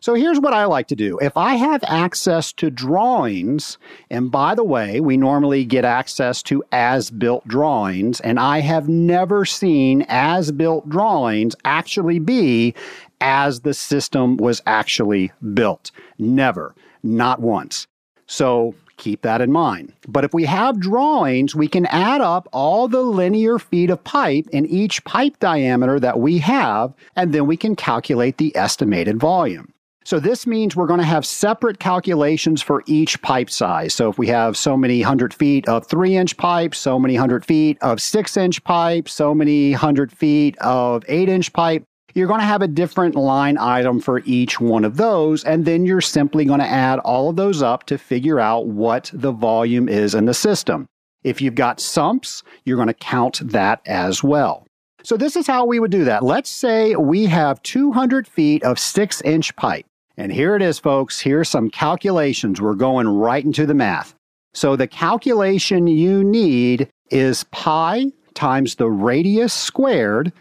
So 0.00 0.14
here's 0.14 0.38
what 0.38 0.54
I 0.54 0.64
like 0.66 0.86
to 0.88 0.96
do. 0.96 1.18
If 1.18 1.36
I 1.36 1.54
have 1.54 1.82
access 1.84 2.52
to 2.54 2.70
drawings, 2.70 3.78
and 4.10 4.30
by 4.30 4.54
the 4.54 4.62
way, 4.62 5.00
we 5.00 5.16
normally 5.16 5.64
get 5.64 5.84
access 5.84 6.40
to 6.44 6.62
as 6.70 7.10
built 7.10 7.46
drawings, 7.48 8.20
and 8.20 8.38
I 8.38 8.60
have 8.60 8.88
never 8.88 9.44
seen 9.44 10.06
as 10.08 10.52
built 10.52 10.88
drawings 10.88 11.56
actually 11.64 12.20
be 12.20 12.74
as 13.20 13.60
the 13.60 13.74
system 13.74 14.36
was 14.36 14.62
actually 14.66 15.32
built. 15.52 15.90
Never, 16.18 16.76
not 17.02 17.40
once. 17.40 17.88
So 18.26 18.74
keep 18.98 19.22
that 19.22 19.40
in 19.40 19.50
mind. 19.50 19.92
But 20.06 20.24
if 20.24 20.34
we 20.34 20.44
have 20.44 20.78
drawings, 20.80 21.54
we 21.54 21.68
can 21.68 21.86
add 21.86 22.20
up 22.20 22.48
all 22.52 22.88
the 22.88 23.02
linear 23.02 23.58
feet 23.58 23.90
of 23.90 24.04
pipe 24.04 24.46
in 24.52 24.66
each 24.66 25.02
pipe 25.04 25.38
diameter 25.38 25.98
that 26.00 26.20
we 26.20 26.38
have, 26.38 26.92
and 27.16 27.32
then 27.32 27.46
we 27.46 27.56
can 27.56 27.76
calculate 27.76 28.36
the 28.36 28.54
estimated 28.56 29.18
volume. 29.18 29.72
So 30.04 30.18
this 30.18 30.46
means 30.46 30.74
we're 30.74 30.86
going 30.86 31.00
to 31.00 31.04
have 31.04 31.26
separate 31.26 31.80
calculations 31.80 32.62
for 32.62 32.82
each 32.86 33.20
pipe 33.20 33.50
size. 33.50 33.92
So 33.92 34.08
if 34.08 34.16
we 34.16 34.28
have 34.28 34.56
so 34.56 34.74
many 34.74 35.02
hundred 35.02 35.34
feet 35.34 35.68
of 35.68 35.86
three 35.86 36.16
inch 36.16 36.38
pipe, 36.38 36.74
so 36.74 36.98
many 36.98 37.14
hundred 37.14 37.44
feet 37.44 37.76
of 37.82 38.00
six 38.00 38.34
inch 38.34 38.64
pipe, 38.64 39.06
so 39.06 39.34
many 39.34 39.72
hundred 39.72 40.10
feet 40.10 40.56
of 40.60 41.04
eight 41.08 41.28
inch 41.28 41.52
pipe, 41.52 41.84
you're 42.14 42.26
going 42.26 42.40
to 42.40 42.46
have 42.46 42.62
a 42.62 42.68
different 42.68 43.14
line 43.14 43.58
item 43.58 44.00
for 44.00 44.22
each 44.24 44.60
one 44.60 44.84
of 44.84 44.96
those. 44.96 45.44
And 45.44 45.64
then 45.64 45.84
you're 45.84 46.00
simply 46.00 46.44
going 46.44 46.60
to 46.60 46.66
add 46.66 46.98
all 47.00 47.30
of 47.30 47.36
those 47.36 47.62
up 47.62 47.84
to 47.86 47.98
figure 47.98 48.40
out 48.40 48.66
what 48.66 49.10
the 49.12 49.32
volume 49.32 49.88
is 49.88 50.14
in 50.14 50.24
the 50.24 50.34
system. 50.34 50.86
If 51.24 51.40
you've 51.40 51.54
got 51.54 51.80
sumps, 51.80 52.42
you're 52.64 52.76
going 52.76 52.88
to 52.88 52.94
count 52.94 53.40
that 53.52 53.80
as 53.86 54.22
well. 54.22 54.66
So 55.02 55.16
this 55.16 55.36
is 55.36 55.46
how 55.46 55.64
we 55.64 55.80
would 55.80 55.90
do 55.90 56.04
that. 56.04 56.22
Let's 56.22 56.50
say 56.50 56.96
we 56.96 57.26
have 57.26 57.62
200 57.62 58.26
feet 58.26 58.62
of 58.64 58.78
six 58.78 59.20
inch 59.22 59.54
pipe. 59.56 59.86
And 60.16 60.32
here 60.32 60.56
it 60.56 60.62
is, 60.62 60.78
folks. 60.78 61.20
Here's 61.20 61.48
some 61.48 61.70
calculations. 61.70 62.60
We're 62.60 62.74
going 62.74 63.06
right 63.06 63.44
into 63.44 63.66
the 63.66 63.74
math. 63.74 64.14
So 64.54 64.74
the 64.74 64.88
calculation 64.88 65.86
you 65.86 66.24
need 66.24 66.88
is 67.10 67.44
pi 67.44 68.06
times 68.34 68.76
the 68.76 68.90
radius 68.90 69.52
squared 69.52 70.32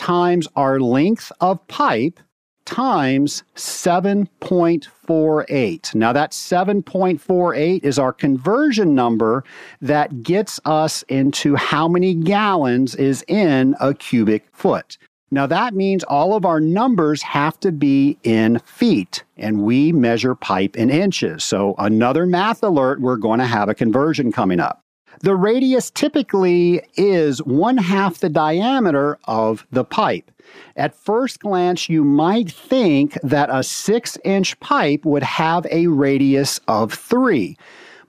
times 0.00 0.48
our 0.56 0.80
length 0.80 1.30
of 1.40 1.64
pipe 1.68 2.18
times 2.64 3.44
7.48. 3.54 5.94
Now, 5.94 6.14
that 6.14 6.30
7.48 6.30 7.84
is 7.84 7.98
our 7.98 8.12
conversion 8.12 8.94
number 8.94 9.44
that 9.82 10.22
gets 10.22 10.58
us 10.64 11.02
into 11.08 11.56
how 11.56 11.86
many 11.88 12.14
gallons 12.14 12.94
is 12.94 13.22
in 13.28 13.76
a 13.80 13.92
cubic 13.92 14.46
foot. 14.52 14.96
Now, 15.30 15.46
that 15.46 15.74
means 15.74 16.02
all 16.04 16.34
of 16.34 16.46
our 16.46 16.60
numbers 16.60 17.20
have 17.22 17.60
to 17.60 17.70
be 17.70 18.16
in 18.22 18.58
feet, 18.60 19.24
and 19.36 19.62
we 19.62 19.92
measure 19.92 20.34
pipe 20.34 20.76
in 20.76 20.88
inches. 20.90 21.44
So, 21.44 21.74
another 21.78 22.24
math 22.26 22.62
alert, 22.62 23.00
we're 23.00 23.16
going 23.16 23.40
to 23.40 23.46
have 23.46 23.68
a 23.68 23.74
conversion 23.74 24.32
coming 24.32 24.60
up. 24.60 24.82
The 25.22 25.36
radius 25.36 25.90
typically 25.90 26.80
is 26.96 27.42
one 27.42 27.76
half 27.76 28.20
the 28.20 28.30
diameter 28.30 29.18
of 29.24 29.66
the 29.70 29.84
pipe. 29.84 30.30
At 30.76 30.94
first 30.94 31.40
glance, 31.40 31.90
you 31.90 32.04
might 32.04 32.50
think 32.50 33.18
that 33.22 33.50
a 33.52 33.62
six 33.62 34.16
inch 34.24 34.58
pipe 34.60 35.04
would 35.04 35.22
have 35.22 35.66
a 35.70 35.88
radius 35.88 36.58
of 36.68 36.94
three. 36.94 37.58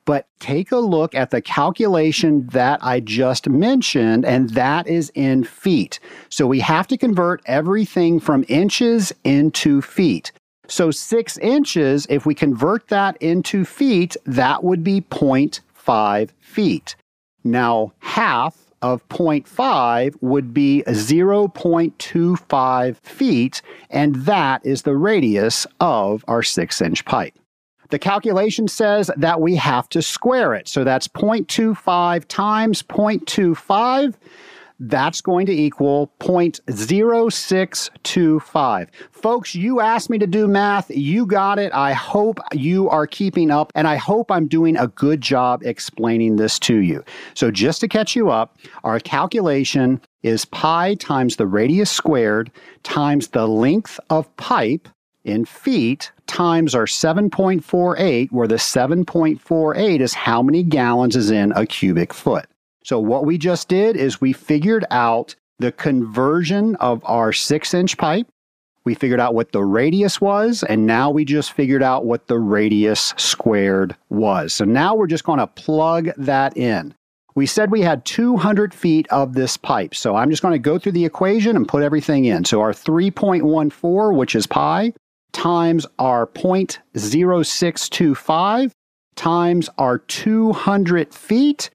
But 0.05 0.25
take 0.39 0.71
a 0.71 0.77
look 0.77 1.13
at 1.13 1.31
the 1.31 1.41
calculation 1.41 2.47
that 2.47 2.79
I 2.81 3.01
just 3.01 3.49
mentioned, 3.49 4.23
and 4.23 4.51
that 4.51 4.87
is 4.87 5.11
in 5.13 5.43
feet. 5.43 5.99
So 6.29 6.47
we 6.47 6.61
have 6.61 6.87
to 6.87 6.97
convert 6.97 7.41
everything 7.45 8.21
from 8.21 8.45
inches 8.47 9.11
into 9.25 9.81
feet. 9.81 10.31
So 10.69 10.91
six 10.91 11.37
inches, 11.39 12.07
if 12.09 12.25
we 12.25 12.33
convert 12.35 12.87
that 12.87 13.17
into 13.21 13.65
feet, 13.65 14.15
that 14.25 14.63
would 14.63 14.81
be 14.81 15.01
0.5 15.01 16.29
feet. 16.39 16.95
Now, 17.43 17.93
half 17.99 18.71
of 18.81 19.07
0.5 19.09 20.15
would 20.21 20.53
be 20.53 20.83
0.25 20.87 22.97
feet, 22.97 23.61
and 23.89 24.15
that 24.15 24.65
is 24.65 24.83
the 24.83 24.95
radius 24.95 25.67
of 25.79 26.23
our 26.27 26.43
six 26.43 26.81
inch 26.81 27.05
pipe. 27.05 27.33
The 27.89 27.99
calculation 27.99 28.67
says 28.67 29.11
that 29.17 29.41
we 29.41 29.55
have 29.55 29.89
to 29.89 30.01
square 30.01 30.55
it. 30.55 30.67
So 30.67 30.83
that's 30.83 31.07
0.25 31.09 32.25
times 32.27 32.81
0.25 32.83 34.15
that's 34.81 35.21
going 35.21 35.45
to 35.45 35.53
equal 35.53 36.11
0.0625. 36.19 38.87
Folks, 39.11 39.53
you 39.53 39.79
asked 39.79 40.09
me 40.09 40.17
to 40.17 40.25
do 40.25 40.47
math. 40.47 40.89
You 40.89 41.27
got 41.27 41.59
it. 41.59 41.71
I 41.73 41.93
hope 41.93 42.39
you 42.51 42.89
are 42.89 43.05
keeping 43.05 43.51
up, 43.51 43.71
and 43.75 43.87
I 43.87 43.95
hope 43.95 44.31
I'm 44.31 44.47
doing 44.47 44.75
a 44.75 44.87
good 44.87 45.21
job 45.21 45.61
explaining 45.63 46.37
this 46.37 46.57
to 46.59 46.77
you. 46.77 47.03
So, 47.35 47.51
just 47.51 47.79
to 47.81 47.87
catch 47.87 48.15
you 48.15 48.31
up, 48.31 48.57
our 48.83 48.99
calculation 48.99 50.01
is 50.23 50.45
pi 50.45 50.95
times 50.95 51.35
the 51.35 51.45
radius 51.45 51.91
squared 51.91 52.49
times 52.83 53.27
the 53.29 53.47
length 53.47 53.99
of 54.09 54.35
pipe 54.37 54.89
in 55.23 55.45
feet 55.45 56.11
times 56.25 56.73
our 56.73 56.85
7.48, 56.85 58.31
where 58.31 58.47
the 58.47 58.55
7.48 58.55 59.99
is 59.99 60.15
how 60.15 60.41
many 60.41 60.63
gallons 60.63 61.15
is 61.15 61.29
in 61.29 61.51
a 61.51 61.67
cubic 61.67 62.11
foot. 62.13 62.47
So 62.83 62.99
what 62.99 63.25
we 63.25 63.37
just 63.37 63.67
did 63.67 63.95
is 63.95 64.21
we 64.21 64.33
figured 64.33 64.85
out 64.91 65.35
the 65.59 65.71
conversion 65.71 66.75
of 66.77 67.03
our 67.05 67.31
six 67.31 67.73
inch 67.73 67.97
pipe. 67.97 68.27
We 68.83 68.95
figured 68.95 69.19
out 69.19 69.35
what 69.35 69.51
the 69.51 69.63
radius 69.63 70.19
was, 70.19 70.63
and 70.63 70.87
now 70.87 71.11
we 71.11 71.23
just 71.23 71.53
figured 71.53 71.83
out 71.83 72.05
what 72.05 72.25
the 72.27 72.39
radius 72.39 73.13
squared 73.15 73.95
was. 74.09 74.55
So 74.55 74.65
now 74.65 74.95
we're 74.95 75.05
just 75.05 75.23
going 75.23 75.37
to 75.37 75.45
plug 75.45 76.09
that 76.17 76.57
in. 76.57 76.95
We 77.35 77.45
said 77.45 77.69
we 77.69 77.81
had 77.81 78.03
200 78.05 78.73
feet 78.73 79.07
of 79.09 79.33
this 79.33 79.55
pipe. 79.55 79.93
So 79.93 80.15
I'm 80.15 80.31
just 80.31 80.41
going 80.41 80.53
to 80.53 80.59
go 80.59 80.79
through 80.79 80.93
the 80.93 81.05
equation 81.05 81.55
and 81.55 81.67
put 81.67 81.83
everything 81.83 82.25
in. 82.25 82.43
So 82.43 82.59
our 82.59 82.73
3.14, 82.73 84.15
which 84.15 84.33
is 84.33 84.47
pi, 84.47 84.93
times 85.31 85.85
our 85.99 86.25
0.0625 86.27 88.71
times 89.15 89.69
our 89.77 89.99
200 89.99 91.13
feet 91.13 91.69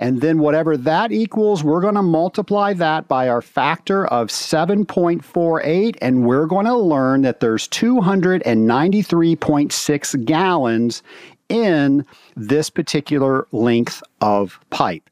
and 0.00 0.20
then 0.22 0.38
whatever 0.38 0.78
that 0.78 1.12
equals, 1.12 1.62
we're 1.62 1.82
going 1.82 1.94
to 1.94 2.02
multiply 2.02 2.72
that 2.72 3.06
by 3.06 3.28
our 3.28 3.42
factor 3.42 4.06
of 4.06 4.28
7.48. 4.28 5.98
And 6.00 6.26
we're 6.26 6.46
going 6.46 6.64
to 6.64 6.74
learn 6.74 7.20
that 7.22 7.40
there's 7.40 7.68
293.6 7.68 10.24
gallons 10.24 11.02
in 11.50 12.06
this 12.34 12.70
particular 12.70 13.46
length 13.52 14.02
of 14.22 14.58
pipe. 14.70 15.10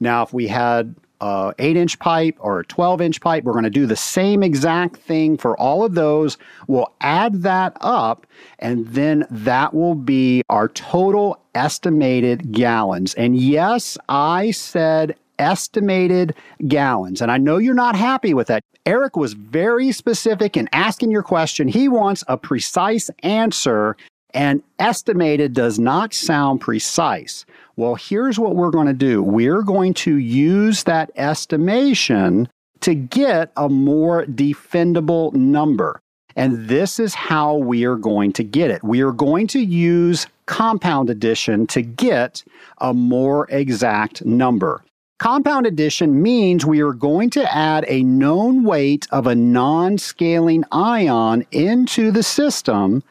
Now, 0.00 0.22
if 0.22 0.34
we 0.34 0.48
had 0.48 0.94
Uh, 1.20 1.52
a 1.58 1.64
8 1.64 1.76
inch 1.76 1.98
pipe 1.98 2.36
or 2.40 2.60
a 2.60 2.64
12 2.64 3.00
inch 3.00 3.20
pipe, 3.20 3.44
we're 3.44 3.52
going 3.52 3.64
to 3.64 3.70
do 3.70 3.86
the 3.86 3.96
same 3.96 4.42
exact 4.42 4.96
thing 4.96 5.36
for 5.36 5.58
all 5.58 5.84
of 5.84 5.94
those. 5.94 6.38
We'll 6.66 6.92
add 7.00 7.42
that 7.42 7.76
up, 7.80 8.26
and 8.58 8.86
then 8.88 9.26
that 9.30 9.74
will 9.74 9.94
be 9.94 10.42
our 10.48 10.68
total 10.68 11.40
estimated 11.54 12.52
gallons. 12.52 13.14
And 13.14 13.36
yes, 13.36 13.98
I 14.08 14.50
said 14.50 15.16
estimated 15.40 16.34
gallons. 16.68 17.20
And 17.22 17.30
I 17.30 17.38
know 17.38 17.56
you're 17.56 17.74
not 17.74 17.96
happy 17.96 18.34
with 18.34 18.46
that. 18.48 18.62
Eric 18.86 19.16
was 19.16 19.32
very 19.32 19.92
specific 19.92 20.56
in 20.56 20.68
asking 20.72 21.10
your 21.10 21.22
question. 21.22 21.68
He 21.68 21.88
wants 21.88 22.22
a 22.28 22.36
precise 22.36 23.10
answer, 23.22 23.96
and 24.34 24.62
estimated 24.78 25.54
does 25.54 25.78
not 25.78 26.14
sound 26.14 26.60
precise. 26.60 27.44
Well, 27.76 27.94
here's 27.94 28.38
what 28.38 28.56
we're 28.56 28.70
going 28.70 28.86
to 28.86 28.92
do 28.92 29.22
we're 29.22 29.62
going 29.62 29.94
to 29.94 30.16
use 30.16 30.84
that 30.84 31.10
estimation 31.16 32.48
to 32.80 32.94
get 32.94 33.52
a 33.56 33.68
more 33.68 34.24
defendable 34.26 35.32
number. 35.34 36.00
And 36.36 36.68
this 36.68 37.00
is 37.00 37.14
how 37.14 37.56
we 37.56 37.84
are 37.84 37.96
going 37.96 38.32
to 38.34 38.44
get 38.44 38.70
it. 38.70 38.82
We 38.84 39.00
are 39.00 39.12
going 39.12 39.46
to 39.48 39.60
use 39.60 40.26
compound 40.46 41.10
addition 41.10 41.66
to 41.68 41.82
get 41.82 42.42
a 42.78 42.94
more 42.94 43.46
exact 43.50 44.24
number. 44.24 44.82
Compound 45.18 45.66
addition 45.66 46.22
means 46.22 46.64
we 46.64 46.80
are 46.80 46.94
going 46.94 47.28
to 47.30 47.54
add 47.54 47.84
a 47.88 48.02
known 48.04 48.64
weight 48.64 49.06
of 49.10 49.26
a 49.26 49.34
non 49.34 49.98
scaling 49.98 50.64
ion 50.72 51.44
into 51.52 52.10
the 52.10 52.22
system, 52.22 53.02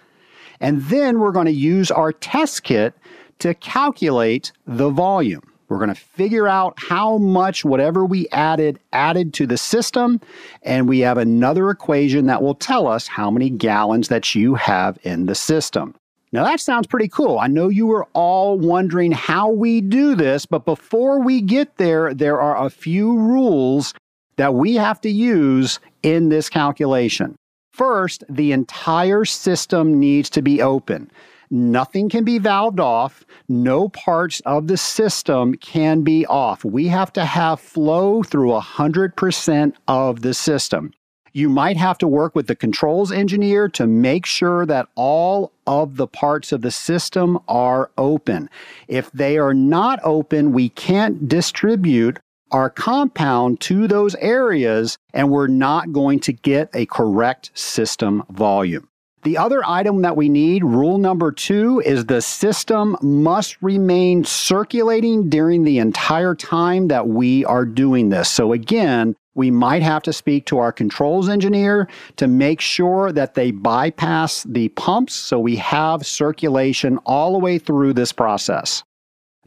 and 0.60 0.82
then 0.84 1.20
we're 1.20 1.32
going 1.32 1.46
to 1.46 1.52
use 1.52 1.92
our 1.92 2.12
test 2.12 2.64
kit 2.64 2.94
to 3.40 3.54
calculate 3.54 4.52
the 4.66 4.90
volume. 4.90 5.42
We're 5.70 5.78
going 5.78 5.94
to 5.94 5.96
figure 5.96 6.48
out 6.48 6.74
how 6.78 7.20
much 7.20 7.64
whatever 7.64 8.04
we 8.04 8.28
added 8.30 8.80
added 8.92 9.34
to 9.36 9.46
the 9.46 9.58
system, 9.58 10.20
and 10.64 10.90
we 10.90 11.00
have 11.00 11.18
another 11.18 11.70
equation 11.70 12.26
that 12.26 12.42
will 12.42 12.56
tell 12.56 12.88
us 12.88 13.08
how 13.08 13.30
many 13.30 13.52
gallons 13.52 14.08
that 14.08 14.34
you 14.34 14.56
have 14.56 14.98
in 15.04 15.28
the 15.28 15.36
system. 15.36 15.96
Now, 16.32 16.44
that 16.44 16.60
sounds 16.60 16.88
pretty 16.88 17.08
cool. 17.08 17.40
I 17.40 17.48
know 17.48 17.70
you 17.70 17.88
were 17.88 18.08
all 18.14 18.58
wondering 18.60 19.12
how 19.12 19.50
we 19.50 19.82
do 19.82 20.16
this, 20.16 20.46
but 20.46 20.66
before 20.66 21.22
we 21.22 21.42
get 21.42 21.78
there, 21.78 22.14
there 22.14 22.40
are 22.40 22.66
a 22.66 22.70
few 22.70 23.18
rules 23.18 23.94
that 24.36 24.54
we 24.54 24.76
have 24.76 25.02
to 25.02 25.10
use 25.10 25.80
in 26.04 26.30
this 26.30 26.50
calculation. 26.50 27.36
First, 27.80 28.26
the 28.28 28.52
entire 28.52 29.24
system 29.24 30.02
needs 30.02 30.30
to 30.32 30.42
be 30.42 30.62
open. 30.62 31.10
Nothing 31.50 32.10
can 32.10 32.26
be 32.26 32.38
valved 32.38 32.82
off. 32.82 33.24
No 33.48 33.88
parts 33.88 34.42
of 34.42 34.68
the 34.68 34.76
system 34.76 35.56
can 35.56 36.02
be 36.02 36.26
off. 36.26 36.66
We 36.66 36.90
have 36.90 37.14
to 37.14 37.24
have 37.24 37.62
flow 37.62 38.22
through 38.22 38.52
100% 38.52 39.74
of 39.88 40.24
the 40.24 40.34
system. 40.34 40.92
You 41.32 41.48
might 41.48 41.78
have 41.78 41.98
to 42.00 42.08
work 42.08 42.36
with 42.36 42.48
the 42.48 42.56
controls 42.58 43.14
engineer 43.14 43.70
to 43.70 43.88
make 43.88 44.26
sure 44.26 44.66
that 44.66 44.90
all 44.96 45.54
of 45.66 45.96
the 45.96 46.08
parts 46.08 46.52
of 46.52 46.62
the 46.62 46.72
system 46.72 47.40
are 47.48 47.92
open. 47.98 48.50
If 48.90 49.10
they 49.14 49.38
are 49.38 49.54
not 49.54 50.02
open, 50.04 50.52
we 50.52 50.68
can't 50.68 51.30
distribute 51.30 52.20
our 52.52 52.70
compound 52.70 53.60
to 53.62 53.88
those 53.88 54.16
areas 54.16 54.98
and 55.14 55.30
we're 55.30 55.48
not 55.48 55.92
going 55.92 56.20
to 56.22 56.34
get 56.34 56.70
a 56.74 56.86
correct 56.86 57.52
system 57.54 58.24
volume. 58.30 58.88
The 59.24 59.38
other 59.38 59.62
item 59.66 60.02
that 60.04 60.16
we 60.16 60.30
need, 60.30 60.64
rule 60.64 60.98
number 60.98 61.34
two, 61.34 61.82
is 61.86 62.06
the 62.06 62.22
system 62.22 62.96
must 63.02 63.62
remain 63.62 64.24
circulating 64.24 65.30
during 65.30 65.66
the 65.66 65.80
entire 65.80 66.36
time 66.36 66.88
that 66.88 67.10
we 67.10 67.44
are 67.44 67.66
doing 67.66 68.10
this. 68.10 68.30
So, 68.30 68.54
again, 68.54 69.18
we 69.36 69.52
might 69.52 69.82
have 69.82 70.04
to 70.04 70.14
speak 70.14 70.46
to 70.46 70.60
our 70.60 70.72
controls 70.72 71.28
engineer 71.28 71.90
to 72.16 72.28
make 72.28 72.62
sure 72.62 73.12
that 73.12 73.34
they 73.34 73.52
bypass 73.52 74.44
the 74.44 74.70
pumps 74.70 75.16
so 75.16 75.38
we 75.38 75.58
have 75.58 76.06
circulation 76.06 76.98
all 77.06 77.34
the 77.34 77.40
way 77.40 77.58
through 77.58 77.94
this 77.94 78.14
process. 78.14 78.84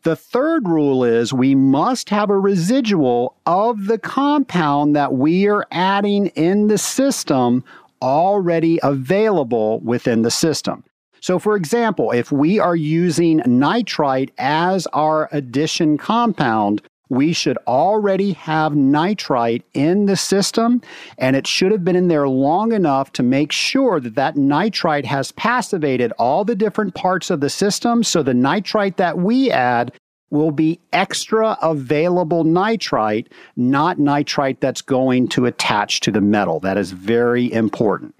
The 0.04 0.16
third 0.16 0.68
rule 0.68 1.04
is 1.04 1.32
we 1.32 1.54
must 1.54 2.10
have 2.10 2.28
a 2.28 2.38
residual 2.38 3.36
of 3.46 3.86
the 3.86 3.98
compound 3.98 4.96
that 4.96 5.12
we 5.12 5.46
are 5.46 5.64
adding 5.70 6.26
in 6.28 6.66
the 6.66 6.78
system 6.78 7.62
already 8.00 8.80
available 8.82 9.78
within 9.80 10.22
the 10.22 10.30
system. 10.30 10.82
So, 11.20 11.38
for 11.38 11.54
example, 11.54 12.10
if 12.10 12.32
we 12.32 12.58
are 12.58 12.74
using 12.74 13.42
nitrite 13.46 14.32
as 14.38 14.88
our 14.88 15.28
addition 15.30 15.98
compound, 15.98 16.82
we 17.12 17.34
should 17.34 17.58
already 17.66 18.32
have 18.32 18.74
nitrite 18.74 19.62
in 19.74 20.06
the 20.06 20.16
system, 20.16 20.80
and 21.18 21.36
it 21.36 21.46
should 21.46 21.70
have 21.70 21.84
been 21.84 21.94
in 21.94 22.08
there 22.08 22.26
long 22.26 22.72
enough 22.72 23.12
to 23.12 23.22
make 23.22 23.52
sure 23.52 24.00
that 24.00 24.14
that 24.14 24.34
nitrite 24.34 25.04
has 25.04 25.30
passivated 25.32 26.10
all 26.18 26.42
the 26.42 26.54
different 26.54 26.94
parts 26.94 27.28
of 27.28 27.40
the 27.40 27.50
system. 27.50 28.02
So 28.02 28.22
the 28.22 28.32
nitrite 28.32 28.96
that 28.96 29.18
we 29.18 29.50
add 29.50 29.92
will 30.30 30.52
be 30.52 30.80
extra 30.94 31.58
available 31.60 32.44
nitrite, 32.44 33.30
not 33.56 33.98
nitrite 33.98 34.62
that's 34.62 34.80
going 34.80 35.28
to 35.28 35.44
attach 35.44 36.00
to 36.00 36.10
the 36.10 36.22
metal. 36.22 36.60
That 36.60 36.78
is 36.78 36.92
very 36.92 37.52
important. 37.52 38.14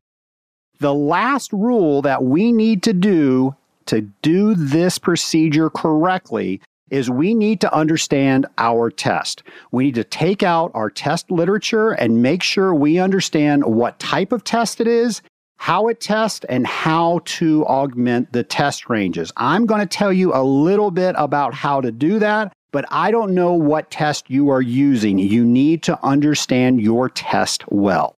The 0.81 0.93
last 0.93 1.51
rule 1.55 2.03
that 2.03 2.25
we 2.25 2.53
need 2.53 2.83
to 2.83 2.93
do 2.93 3.57
to 3.87 4.03
do 4.21 4.55
this 4.55 4.99
procedure 4.99 5.71
correctly 5.71 6.61
is 6.93 7.11
we 7.11 7.35
need 7.35 7.61
to 7.63 7.75
understand 7.75 8.47
our 8.59 8.91
test. 8.91 9.43
We 9.73 9.85
need 9.85 9.95
to 9.97 10.05
take 10.05 10.43
out 10.43 10.71
our 10.75 10.91
test 10.91 11.31
literature 11.31 11.91
and 11.93 12.23
make 12.23 12.43
sure 12.43 12.75
we 12.75 12.99
understand 12.99 13.65
what 13.65 13.99
type 13.99 14.31
of 14.31 14.45
test 14.45 14.81
it 14.81 14.87
is, 14.87 15.23
how 15.57 15.89
it 15.89 16.01
tests, 16.01 16.45
and 16.49 16.67
how 16.67 17.23
to 17.25 17.65
augment 17.67 18.33
the 18.33 18.45
test 18.45 18.91
ranges. 18.91 19.33
I'm 19.37 19.65
going 19.65 19.81
to 19.81 19.87
tell 19.87 20.13
you 20.13 20.35
a 20.35 20.45
little 20.45 20.91
bit 20.91 21.15
about 21.17 21.55
how 21.55 21.81
to 21.81 21.91
do 21.91 22.19
that, 22.19 22.53
but 22.73 22.85
I 22.91 23.11
don't 23.11 23.35
know 23.35 23.55
what 23.55 23.91
test 23.91 24.29
you 24.29 24.51
are 24.51 24.63
using. 24.63 25.19
You 25.19 25.45
need 25.45 25.83
to 25.85 25.99
understand 26.05 26.83
your 26.83 27.09
test 27.09 27.65
well. 27.69 28.15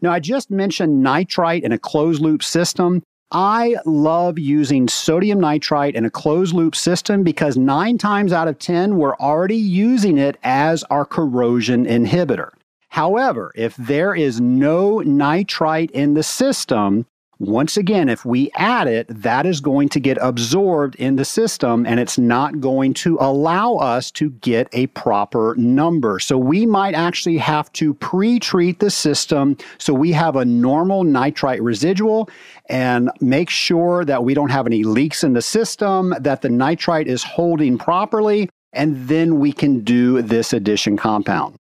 Now, 0.00 0.12
I 0.12 0.20
just 0.20 0.50
mentioned 0.50 1.02
nitrite 1.02 1.62
in 1.64 1.72
a 1.72 1.78
closed 1.78 2.20
loop 2.20 2.42
system. 2.42 3.02
I 3.34 3.76
love 3.86 4.38
using 4.38 4.88
sodium 4.88 5.40
nitrite 5.40 5.94
in 5.94 6.04
a 6.04 6.10
closed 6.10 6.54
loop 6.54 6.76
system 6.76 7.22
because 7.22 7.56
nine 7.56 7.96
times 7.96 8.30
out 8.30 8.46
of 8.46 8.58
10, 8.58 8.98
we're 8.98 9.16
already 9.16 9.56
using 9.56 10.18
it 10.18 10.36
as 10.42 10.84
our 10.84 11.06
corrosion 11.06 11.86
inhibitor. 11.86 12.50
However, 12.90 13.50
if 13.54 13.74
there 13.76 14.14
is 14.14 14.38
no 14.38 14.98
nitrite 15.00 15.90
in 15.92 16.12
the 16.12 16.22
system, 16.22 17.06
once 17.42 17.76
again, 17.76 18.08
if 18.08 18.24
we 18.24 18.52
add 18.54 18.86
it, 18.86 19.04
that 19.08 19.46
is 19.46 19.60
going 19.60 19.88
to 19.88 19.98
get 19.98 20.16
absorbed 20.20 20.94
in 20.94 21.16
the 21.16 21.24
system 21.24 21.84
and 21.84 21.98
it's 21.98 22.16
not 22.16 22.60
going 22.60 22.94
to 22.94 23.18
allow 23.20 23.74
us 23.74 24.12
to 24.12 24.30
get 24.30 24.68
a 24.72 24.86
proper 24.88 25.56
number. 25.58 26.20
So 26.20 26.38
we 26.38 26.66
might 26.66 26.94
actually 26.94 27.38
have 27.38 27.72
to 27.72 27.94
pre 27.94 28.38
treat 28.38 28.78
the 28.78 28.90
system 28.90 29.56
so 29.78 29.92
we 29.92 30.12
have 30.12 30.36
a 30.36 30.44
normal 30.44 31.02
nitrite 31.02 31.60
residual 31.60 32.30
and 32.68 33.10
make 33.20 33.50
sure 33.50 34.04
that 34.04 34.22
we 34.22 34.34
don't 34.34 34.50
have 34.52 34.66
any 34.66 34.84
leaks 34.84 35.24
in 35.24 35.32
the 35.32 35.42
system, 35.42 36.14
that 36.20 36.42
the 36.42 36.48
nitrite 36.48 37.08
is 37.08 37.24
holding 37.24 37.76
properly, 37.76 38.48
and 38.72 39.08
then 39.08 39.40
we 39.40 39.52
can 39.52 39.80
do 39.80 40.22
this 40.22 40.52
addition 40.52 40.96
compound. 40.96 41.56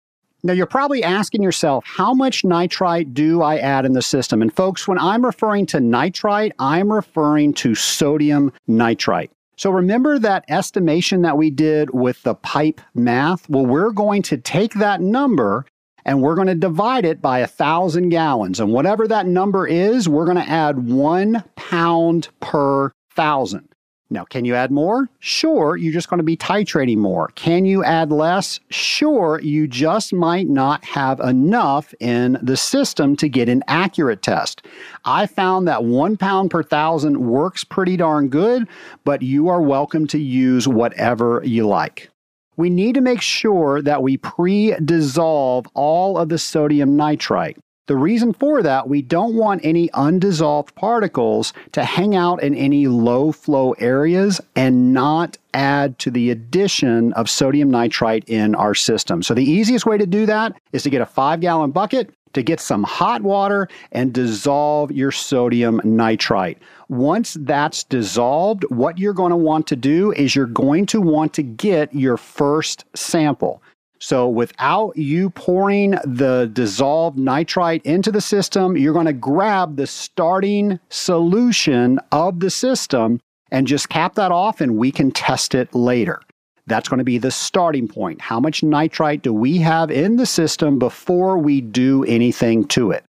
Now, 0.44 0.54
you're 0.54 0.68
probably 0.68 1.04
asking 1.04 1.42
yourself, 1.42 1.84
how 1.86 2.14
much 2.14 2.44
nitrite 2.44 3.14
do 3.14 3.42
I 3.42 3.58
add 3.58 3.86
in 3.86 3.94
the 3.94 4.02
system? 4.02 4.42
And 4.42 4.56
folks, 4.56 4.88
when 4.88 5.00
I'm 5.00 5.26
referring 5.26 5.66
to 5.68 5.80
nitrite, 5.80 6.54
I'm 6.60 6.94
referring 6.94 7.54
to 7.56 7.74
sodium 7.74 8.54
nitrite. 8.68 9.32
So 9.58 9.72
remember 9.72 10.20
that 10.20 10.46
estimation 10.50 11.24
that 11.24 11.38
we 11.38 11.50
did 11.50 11.90
with 11.90 12.22
the 12.22 12.36
pipe 12.36 12.80
math? 12.94 13.50
Well, 13.50 13.66
we're 13.66 13.92
going 13.92 14.22
to 14.24 14.38
take 14.38 14.76
that 14.76 15.02
number 15.02 15.66
and 16.06 16.22
we're 16.22 16.36
going 16.36 16.48
to 16.48 16.56
divide 16.56 17.04
it 17.04 17.22
by 17.22 17.40
a 17.40 17.48
thousand 17.48 18.10
gallons. 18.10 18.60
And 18.60 18.72
whatever 18.72 19.08
that 19.08 19.26
number 19.26 19.68
is, 19.68 20.08
we're 20.08 20.26
going 20.26 20.38
to 20.38 20.50
add 20.50 20.88
one 20.88 21.44
pound 21.56 22.30
per 22.40 22.92
thousand. 23.12 23.68
Now, 24.10 24.24
can 24.24 24.46
you 24.46 24.56
add 24.56 24.72
more? 24.72 25.10
Sure, 25.20 25.76
you're 25.76 25.92
just 25.92 26.10
going 26.10 26.20
to 26.20 26.24
be 26.24 26.38
titrating 26.38 26.98
more. 26.98 27.28
Can 27.36 27.66
you 27.66 27.84
add 27.84 28.10
less? 28.10 28.60
Sure, 28.70 29.42
you 29.42 29.68
just 29.68 30.14
might 30.14 30.48
not 30.48 30.86
have 30.86 31.20
enough 31.20 31.94
in 32.00 32.38
the 32.42 32.56
system 32.56 33.18
to 33.18 33.28
get 33.28 33.50
an 33.50 33.64
accurate 33.68 34.22
test. 34.22 34.66
I 35.04 35.26
found 35.26 35.68
that 35.68 35.84
one 35.84 36.16
pound 36.16 36.52
per 36.52 36.64
thousand 36.64 37.18
works 37.20 37.66
pretty 37.66 37.98
darn 37.98 38.30
good, 38.30 38.70
but 39.04 39.22
you 39.22 39.50
are 39.50 39.62
welcome 39.62 40.08
to 40.08 40.18
use 40.18 40.70
whatever 40.70 41.42
you 41.44 41.68
like. 41.68 42.10
We 42.56 42.70
need 42.70 42.96
to 42.96 43.02
make 43.02 43.22
sure 43.22 43.82
that 43.82 44.02
we 44.02 44.18
pre 44.18 44.74
dissolve 44.84 45.68
all 45.74 46.18
of 46.18 46.30
the 46.30 46.38
sodium 46.38 46.96
nitrite. 46.96 47.58
The 47.88 47.96
reason 47.96 48.34
for 48.34 48.62
that, 48.64 48.90
we 48.90 49.02
don't 49.02 49.34
want 49.34 49.62
any 49.64 49.90
undissolved 49.94 50.76
particles 50.76 51.54
to 51.72 51.86
hang 51.86 52.16
out 52.16 52.44
in 52.44 52.54
any 52.54 52.88
low 52.88 53.32
flow 53.32 53.72
areas 53.80 54.42
and 54.58 54.94
not 54.94 55.38
add 55.54 55.98
to 56.00 56.12
the 56.12 56.30
addition 56.30 57.14
of 57.14 57.30
sodium 57.30 57.72
nitrite 57.72 58.26
in 58.28 58.56
our 58.56 58.76
system. 58.76 59.24
So, 59.24 59.34
the 59.34 59.50
easiest 59.50 59.86
way 59.86 59.98
to 59.98 60.06
do 60.06 60.26
that 60.26 60.60
is 60.74 60.84
to 60.84 60.90
get 60.90 61.02
a 61.02 61.06
five 61.06 61.40
gallon 61.40 61.72
bucket, 61.72 62.14
to 62.34 62.44
get 62.44 62.60
some 62.60 62.84
hot 62.84 63.22
water 63.22 63.70
and 63.94 64.14
dissolve 64.14 64.92
your 64.92 65.12
sodium 65.12 65.80
nitrite. 65.86 66.60
Once 66.90 67.38
that's 67.40 67.86
dissolved, 67.86 68.66
what 68.70 68.98
you're 68.98 69.14
going 69.14 69.32
to 69.32 69.38
want 69.38 69.66
to 69.68 69.78
do 69.78 70.12
is 70.12 70.36
you're 70.36 70.46
going 70.46 70.86
to 70.88 71.00
want 71.00 71.34
to 71.34 71.42
get 71.42 71.94
your 71.96 72.18
first 72.18 72.84
sample. 72.96 73.62
So, 74.00 74.28
without 74.28 74.96
you 74.96 75.32
pouring 75.32 75.92
the 76.06 76.50
dissolved 76.54 77.18
nitrite 77.18 77.84
into 77.84 78.12
the 78.12 78.22
system, 78.22 78.78
you're 78.78 78.94
going 78.94 79.08
to 79.08 79.14
grab 79.14 79.76
the 79.76 79.88
starting 79.88 80.80
solution 80.90 82.00
of 82.12 82.40
the 82.40 82.50
system 82.50 83.20
and 83.52 83.66
just 83.66 83.90
cap 83.90 84.16
that 84.16 84.32
off, 84.32 84.62
and 84.62 84.78
we 84.78 84.92
can 84.92 85.12
test 85.12 85.56
it 85.56 85.74
later. 85.74 86.22
That's 86.68 86.90
going 86.90 87.00
to 87.00 87.06
be 87.06 87.18
the 87.18 87.32
starting 87.32 87.88
point. 87.88 88.22
How 88.22 88.40
much 88.40 88.62
nitrite 88.62 89.22
do 89.22 89.34
we 89.34 89.58
have 89.60 89.90
in 89.90 90.18
the 90.18 90.26
system 90.26 90.78
before 90.78 91.38
we 91.38 91.62
do 91.62 92.04
anything 92.04 92.66
to 92.70 92.92
it? 92.92 93.04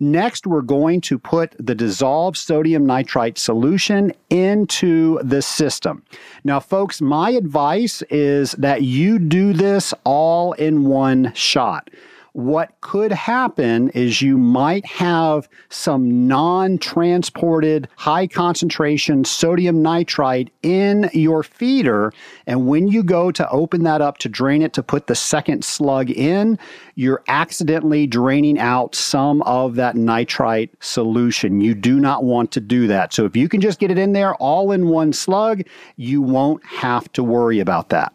Next, 0.00 0.46
we're 0.46 0.62
going 0.62 1.00
to 1.02 1.18
put 1.18 1.54
the 1.58 1.74
dissolved 1.74 2.36
sodium 2.36 2.86
nitrite 2.86 3.38
solution 3.38 4.12
into 4.30 5.18
the 5.22 5.42
system. 5.42 6.02
Now, 6.44 6.60
folks, 6.60 7.00
my 7.00 7.30
advice 7.30 8.02
is 8.10 8.52
that 8.52 8.82
you 8.82 9.18
do 9.18 9.52
this 9.52 9.94
all 10.04 10.52
in 10.54 10.84
one 10.84 11.32
shot 11.34 11.90
what 12.34 12.72
could 12.80 13.12
happen 13.12 13.90
is 13.90 14.20
you 14.20 14.36
might 14.36 14.84
have 14.86 15.48
some 15.68 16.26
non 16.26 16.78
transported 16.78 17.88
high 17.96 18.26
concentration 18.26 19.24
sodium 19.24 19.82
nitrite 19.82 20.50
in 20.62 21.08
your 21.12 21.44
feeder. 21.44 22.12
And 22.48 22.66
when 22.66 22.88
you 22.88 23.04
go 23.04 23.30
to 23.30 23.48
open 23.50 23.84
that 23.84 24.00
up 24.00 24.18
to 24.18 24.28
drain 24.28 24.62
it 24.62 24.72
to 24.72 24.82
put 24.82 25.06
the 25.06 25.14
second 25.14 25.64
slug 25.64 26.10
in, 26.10 26.58
you're 26.96 27.22
accidentally 27.28 28.06
draining 28.06 28.58
out 28.58 28.96
some 28.96 29.40
of 29.42 29.76
that 29.76 29.94
nitrite 29.94 30.70
solution. 30.80 31.60
You 31.60 31.74
do 31.74 32.00
not 32.00 32.24
want 32.24 32.50
to 32.52 32.60
do 32.60 32.88
that. 32.88 33.12
So 33.12 33.24
if 33.26 33.36
you 33.36 33.48
can 33.48 33.60
just 33.60 33.78
get 33.78 33.92
it 33.92 33.98
in 33.98 34.12
there 34.12 34.34
all 34.36 34.72
in 34.72 34.88
one 34.88 35.12
slug, 35.12 35.62
you 35.96 36.20
won't 36.20 36.64
have 36.66 37.10
to 37.12 37.22
worry 37.22 37.60
about 37.60 37.90
that. 37.90 38.12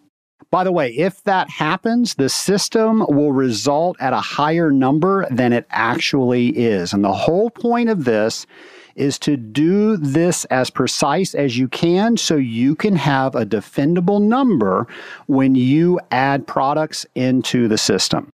By 0.52 0.64
the 0.64 0.72
way, 0.72 0.90
if 0.90 1.24
that 1.24 1.50
happens, 1.50 2.16
the 2.16 2.30
system 2.30 3.06
will 3.08 3.32
result 3.32 3.98
at 4.00 4.14
a 4.14 4.22
higher 4.22 4.72
number 4.72 5.28
than 5.30 5.54
it 5.54 5.68
actually 5.70 6.48
is. 6.50 6.92
And 6.92 7.04
the 7.04 7.14
whole 7.14 7.52
point 7.52 7.90
of 7.90 8.06
this 8.06 8.48
is 8.96 9.20
to 9.20 9.38
do 9.38 9.96
this 9.96 10.46
as 10.46 10.70
precise 10.70 11.36
as 11.36 11.58
you 11.58 11.68
can 11.68 12.18
so 12.18 12.36
you 12.36 12.76
can 12.76 12.96
have 12.96 13.36
a 13.36 13.46
defendable 13.46 14.22
number 14.22 14.88
when 15.28 15.54
you 15.56 16.00
add 16.12 16.48
products 16.48 17.06
into 17.16 17.68
the 17.68 17.78
system. 17.78 18.30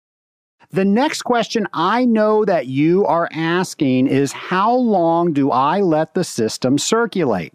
The 0.71 0.85
next 0.85 1.23
question 1.23 1.69
I 1.73 2.05
know 2.05 2.45
that 2.45 2.67
you 2.67 3.05
are 3.07 3.29
asking 3.33 4.07
is 4.07 4.33
how 4.33 4.73
long 4.73 5.33
do 5.33 5.51
I 5.51 5.81
let 5.81 6.15
the 6.15 6.25
system 6.25 6.79
circulate? 6.79 7.55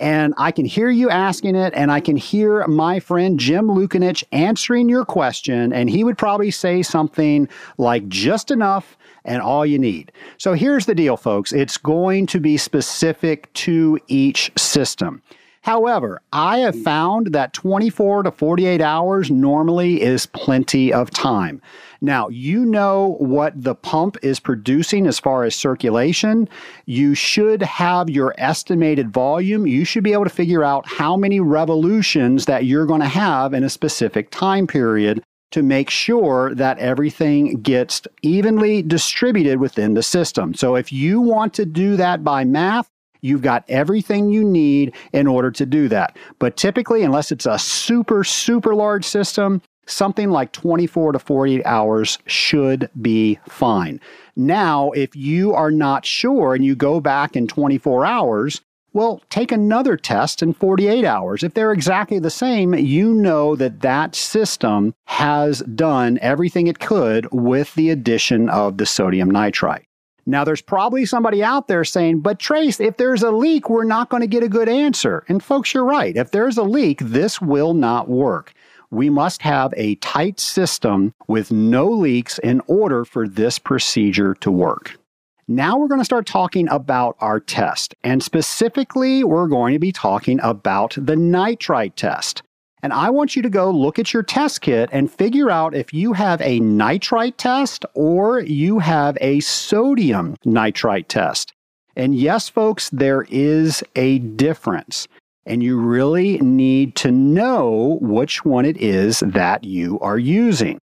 And 0.00 0.34
I 0.38 0.50
can 0.50 0.64
hear 0.64 0.88
you 0.90 1.10
asking 1.10 1.56
it, 1.56 1.74
and 1.76 1.92
I 1.92 2.00
can 2.00 2.16
hear 2.16 2.66
my 2.66 3.00
friend 3.00 3.38
Jim 3.38 3.68
Lukanich 3.68 4.24
answering 4.32 4.88
your 4.88 5.04
question, 5.04 5.72
and 5.72 5.90
he 5.90 6.02
would 6.02 6.16
probably 6.16 6.50
say 6.50 6.82
something 6.82 7.48
like 7.76 8.08
just 8.08 8.50
enough 8.50 8.96
and 9.24 9.42
all 9.42 9.66
you 9.66 9.78
need. 9.78 10.10
So 10.38 10.54
here's 10.54 10.86
the 10.86 10.94
deal, 10.94 11.16
folks 11.16 11.52
it's 11.52 11.76
going 11.76 12.26
to 12.28 12.40
be 12.40 12.56
specific 12.56 13.52
to 13.52 13.98
each 14.08 14.50
system. 14.56 15.22
However, 15.62 16.22
I 16.32 16.58
have 16.58 16.82
found 16.82 17.28
that 17.28 17.52
24 17.52 18.22
to 18.22 18.30
48 18.30 18.80
hours 18.80 19.30
normally 19.30 20.00
is 20.00 20.24
plenty 20.24 20.92
of 20.92 21.10
time. 21.10 21.60
Now, 22.00 22.28
you 22.28 22.64
know 22.64 23.16
what 23.18 23.62
the 23.62 23.74
pump 23.74 24.16
is 24.22 24.40
producing 24.40 25.06
as 25.06 25.18
far 25.18 25.44
as 25.44 25.54
circulation. 25.54 26.48
You 26.86 27.14
should 27.14 27.60
have 27.62 28.08
your 28.08 28.34
estimated 28.38 29.12
volume. 29.12 29.66
You 29.66 29.84
should 29.84 30.02
be 30.02 30.14
able 30.14 30.24
to 30.24 30.30
figure 30.30 30.64
out 30.64 30.88
how 30.88 31.14
many 31.14 31.40
revolutions 31.40 32.46
that 32.46 32.64
you're 32.64 32.86
going 32.86 33.02
to 33.02 33.06
have 33.06 33.52
in 33.52 33.62
a 33.62 33.68
specific 33.68 34.30
time 34.30 34.66
period 34.66 35.22
to 35.50 35.62
make 35.62 35.90
sure 35.90 36.54
that 36.54 36.78
everything 36.78 37.60
gets 37.60 38.02
evenly 38.22 38.82
distributed 38.82 39.58
within 39.58 39.92
the 39.92 40.02
system. 40.02 40.54
So 40.54 40.74
if 40.76 40.90
you 40.92 41.20
want 41.20 41.52
to 41.54 41.66
do 41.66 41.96
that 41.96 42.24
by 42.24 42.44
math, 42.44 42.88
You've 43.20 43.42
got 43.42 43.64
everything 43.68 44.30
you 44.30 44.44
need 44.44 44.94
in 45.12 45.26
order 45.26 45.50
to 45.50 45.66
do 45.66 45.88
that. 45.88 46.16
But 46.38 46.56
typically, 46.56 47.02
unless 47.02 47.32
it's 47.32 47.46
a 47.46 47.58
super, 47.58 48.24
super 48.24 48.74
large 48.74 49.04
system, 49.04 49.62
something 49.86 50.30
like 50.30 50.52
24 50.52 51.12
to 51.12 51.18
48 51.18 51.64
hours 51.64 52.18
should 52.26 52.88
be 53.00 53.38
fine. 53.48 54.00
Now, 54.36 54.90
if 54.92 55.14
you 55.14 55.52
are 55.54 55.70
not 55.70 56.06
sure 56.06 56.54
and 56.54 56.64
you 56.64 56.74
go 56.74 57.00
back 57.00 57.36
in 57.36 57.46
24 57.46 58.06
hours, 58.06 58.60
well, 58.92 59.22
take 59.30 59.52
another 59.52 59.96
test 59.96 60.42
in 60.42 60.52
48 60.52 61.04
hours. 61.04 61.44
If 61.44 61.54
they're 61.54 61.72
exactly 61.72 62.18
the 62.18 62.30
same, 62.30 62.74
you 62.74 63.14
know 63.14 63.54
that 63.54 63.80
that 63.82 64.16
system 64.16 64.94
has 65.06 65.60
done 65.60 66.18
everything 66.20 66.66
it 66.66 66.80
could 66.80 67.28
with 67.30 67.74
the 67.74 67.90
addition 67.90 68.48
of 68.48 68.78
the 68.78 68.86
sodium 68.86 69.30
nitrite. 69.30 69.84
Now, 70.26 70.44
there's 70.44 70.62
probably 70.62 71.06
somebody 71.06 71.42
out 71.42 71.68
there 71.68 71.84
saying, 71.84 72.20
but 72.20 72.38
Trace, 72.38 72.80
if 72.80 72.96
there's 72.96 73.22
a 73.22 73.30
leak, 73.30 73.70
we're 73.70 73.84
not 73.84 74.08
going 74.08 74.20
to 74.22 74.26
get 74.26 74.42
a 74.42 74.48
good 74.48 74.68
answer. 74.68 75.24
And 75.28 75.42
folks, 75.42 75.74
you're 75.74 75.84
right. 75.84 76.16
If 76.16 76.30
there's 76.30 76.58
a 76.58 76.62
leak, 76.62 77.00
this 77.00 77.40
will 77.40 77.74
not 77.74 78.08
work. 78.08 78.52
We 78.90 79.08
must 79.08 79.42
have 79.42 79.72
a 79.76 79.94
tight 79.96 80.40
system 80.40 81.14
with 81.28 81.52
no 81.52 81.88
leaks 81.88 82.38
in 82.38 82.60
order 82.66 83.04
for 83.04 83.28
this 83.28 83.58
procedure 83.58 84.34
to 84.36 84.50
work. 84.50 84.98
Now 85.46 85.78
we're 85.78 85.88
going 85.88 86.00
to 86.00 86.04
start 86.04 86.26
talking 86.26 86.68
about 86.68 87.16
our 87.20 87.40
test. 87.40 87.94
And 88.04 88.22
specifically, 88.22 89.24
we're 89.24 89.48
going 89.48 89.72
to 89.72 89.80
be 89.80 89.92
talking 89.92 90.38
about 90.42 90.96
the 90.96 91.16
nitrite 91.16 91.96
test. 91.96 92.42
And 92.82 92.92
I 92.92 93.10
want 93.10 93.36
you 93.36 93.42
to 93.42 93.50
go 93.50 93.70
look 93.70 93.98
at 93.98 94.12
your 94.12 94.22
test 94.22 94.62
kit 94.62 94.88
and 94.92 95.10
figure 95.10 95.50
out 95.50 95.74
if 95.74 95.92
you 95.92 96.14
have 96.14 96.40
a 96.40 96.60
nitrite 96.60 97.36
test 97.36 97.84
or 97.94 98.40
you 98.40 98.78
have 98.78 99.18
a 99.20 99.40
sodium 99.40 100.36
nitrite 100.44 101.08
test. 101.08 101.52
And 101.96 102.14
yes, 102.14 102.48
folks, 102.48 102.88
there 102.90 103.26
is 103.28 103.84
a 103.96 104.20
difference. 104.20 105.08
And 105.44 105.62
you 105.62 105.78
really 105.78 106.38
need 106.38 106.96
to 106.96 107.10
know 107.10 107.98
which 108.00 108.44
one 108.44 108.64
it 108.64 108.76
is 108.78 109.20
that 109.20 109.64
you 109.64 109.98
are 110.00 110.18
using. 110.18 110.78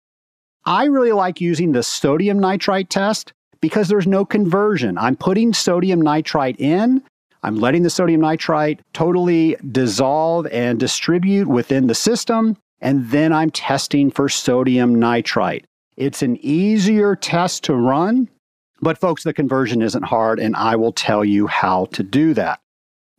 I 0.64 0.85
really 0.85 1.12
like 1.12 1.40
using 1.40 1.72
the 1.72 1.83
sodium 1.83 2.38
nitrite 2.38 2.88
test 2.88 3.33
because 3.61 3.88
there's 3.88 4.07
no 4.07 4.24
conversion. 4.24 4.96
I'm 4.98 5.16
putting 5.16 5.52
sodium 5.52 6.00
nitrite 6.00 6.59
in, 6.59 7.02
I'm 7.44 7.57
letting 7.57 7.83
the 7.83 7.90
sodium 7.90 8.22
nitrite 8.22 8.80
totally 8.94 9.59
dissolve 9.70 10.46
and 10.46 10.80
distribute 10.80 11.46
within 11.46 11.88
the 11.88 11.94
system, 11.94 12.57
and 12.80 13.11
then 13.11 13.35
I'm 13.35 13.50
testing 13.50 14.11
for 14.11 14.30
sodium 14.30 14.94
nitrite. 14.94 15.66
It's 15.98 16.22
an 16.22 16.38
easier 16.40 17.14
test 17.14 17.62
to 17.64 17.74
run, 17.74 18.30
but 18.80 18.96
folks, 18.96 19.24
the 19.24 19.35
conversion 19.35 19.83
isn't 19.83 20.04
hard, 20.04 20.40
and 20.40 20.57
I 20.57 20.76
will 20.76 20.92
tell 20.92 21.22
you 21.22 21.46
how 21.46 21.85
to 21.92 22.02
do 22.02 22.33
that. 22.33 22.61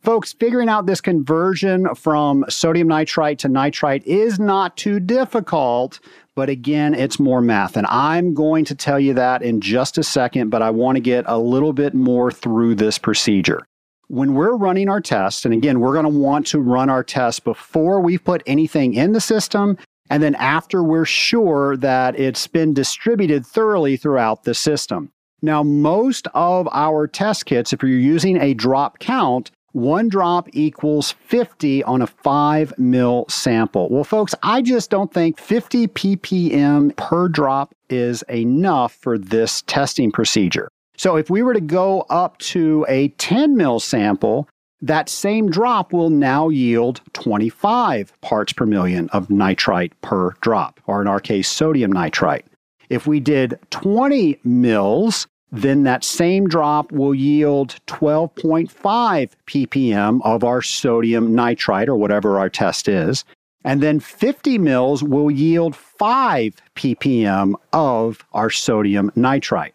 Folks, 0.02 0.32
figuring 0.32 0.68
out 0.68 0.86
this 0.86 1.00
conversion 1.00 1.94
from 1.94 2.44
sodium 2.48 2.88
nitrite 2.88 3.38
to 3.38 3.48
nitrite 3.48 4.04
is 4.08 4.40
not 4.40 4.76
too 4.76 4.98
difficult, 4.98 6.00
but 6.34 6.48
again, 6.48 6.94
it's 6.94 7.20
more 7.20 7.40
math. 7.40 7.76
And 7.76 7.86
I'm 7.86 8.34
going 8.34 8.64
to 8.64 8.74
tell 8.74 8.98
you 8.98 9.14
that 9.14 9.42
in 9.42 9.60
just 9.60 9.98
a 9.98 10.02
second, 10.02 10.50
but 10.50 10.62
I 10.62 10.70
want 10.70 10.96
to 10.96 11.00
get 11.00 11.24
a 11.28 11.38
little 11.38 11.72
bit 11.72 11.94
more 11.94 12.32
through 12.32 12.74
this 12.74 12.98
procedure 12.98 13.64
when 14.08 14.34
we're 14.34 14.56
running 14.56 14.88
our 14.88 15.00
tests, 15.00 15.44
and 15.44 15.52
again, 15.52 15.80
we're 15.80 15.92
going 15.92 16.04
to 16.04 16.18
want 16.18 16.46
to 16.48 16.60
run 16.60 16.88
our 16.88 17.02
tests 17.02 17.40
before 17.40 18.00
we've 18.00 18.22
put 18.22 18.42
anything 18.46 18.94
in 18.94 19.12
the 19.12 19.20
system, 19.20 19.76
and 20.10 20.22
then 20.22 20.34
after 20.36 20.82
we're 20.82 21.04
sure 21.04 21.76
that 21.78 22.18
it's 22.18 22.46
been 22.46 22.72
distributed 22.72 23.44
thoroughly 23.44 23.96
throughout 23.96 24.44
the 24.44 24.54
system. 24.54 25.10
Now, 25.42 25.62
most 25.62 26.28
of 26.34 26.68
our 26.72 27.06
test 27.06 27.46
kits, 27.46 27.72
if 27.72 27.82
you're 27.82 27.90
using 27.90 28.40
a 28.40 28.54
drop 28.54 28.98
count, 29.00 29.50
one 29.72 30.08
drop 30.08 30.48
equals 30.54 31.12
50 31.12 31.84
on 31.84 32.00
a 32.00 32.06
5 32.06 32.78
mil 32.78 33.26
sample. 33.28 33.90
Well, 33.90 34.04
folks, 34.04 34.34
I 34.42 34.62
just 34.62 34.88
don't 34.88 35.12
think 35.12 35.38
50 35.38 35.88
ppm 35.88 36.96
per 36.96 37.28
drop 37.28 37.74
is 37.90 38.22
enough 38.22 38.94
for 38.94 39.18
this 39.18 39.62
testing 39.62 40.10
procedure. 40.10 40.70
So 40.96 41.16
if 41.16 41.28
we 41.28 41.42
were 41.42 41.54
to 41.54 41.60
go 41.60 42.02
up 42.08 42.38
to 42.38 42.86
a 42.88 43.08
10 43.08 43.56
mil 43.56 43.80
sample, 43.80 44.48
that 44.82 45.08
same 45.08 45.50
drop 45.50 45.92
will 45.92 46.10
now 46.10 46.48
yield 46.48 47.00
25 47.14 48.12
parts 48.20 48.52
per 48.52 48.66
million 48.66 49.08
of 49.10 49.30
nitrite 49.30 49.98
per 50.02 50.32
drop, 50.40 50.80
or 50.86 51.00
in 51.00 51.08
our 51.08 51.20
case, 51.20 51.48
sodium 51.48 51.90
nitrite. 51.90 52.46
If 52.88 53.06
we 53.06 53.20
did 53.20 53.58
20 53.70 54.38
mils, 54.44 55.26
then 55.50 55.84
that 55.84 56.04
same 56.04 56.48
drop 56.48 56.92
will 56.92 57.14
yield 57.14 57.76
12.5 57.86 59.30
ppm 59.46 60.20
of 60.24 60.44
our 60.44 60.60
sodium 60.62 61.34
nitrite 61.34 61.88
or 61.88 61.96
whatever 61.96 62.38
our 62.38 62.50
test 62.50 62.88
is. 62.88 63.24
And 63.64 63.82
then 63.82 63.98
50 63.98 64.58
mils 64.58 65.02
will 65.02 65.30
yield 65.30 65.74
5 65.74 66.54
ppm 66.76 67.54
of 67.72 68.24
our 68.32 68.50
sodium 68.50 69.10
nitrite. 69.16 69.74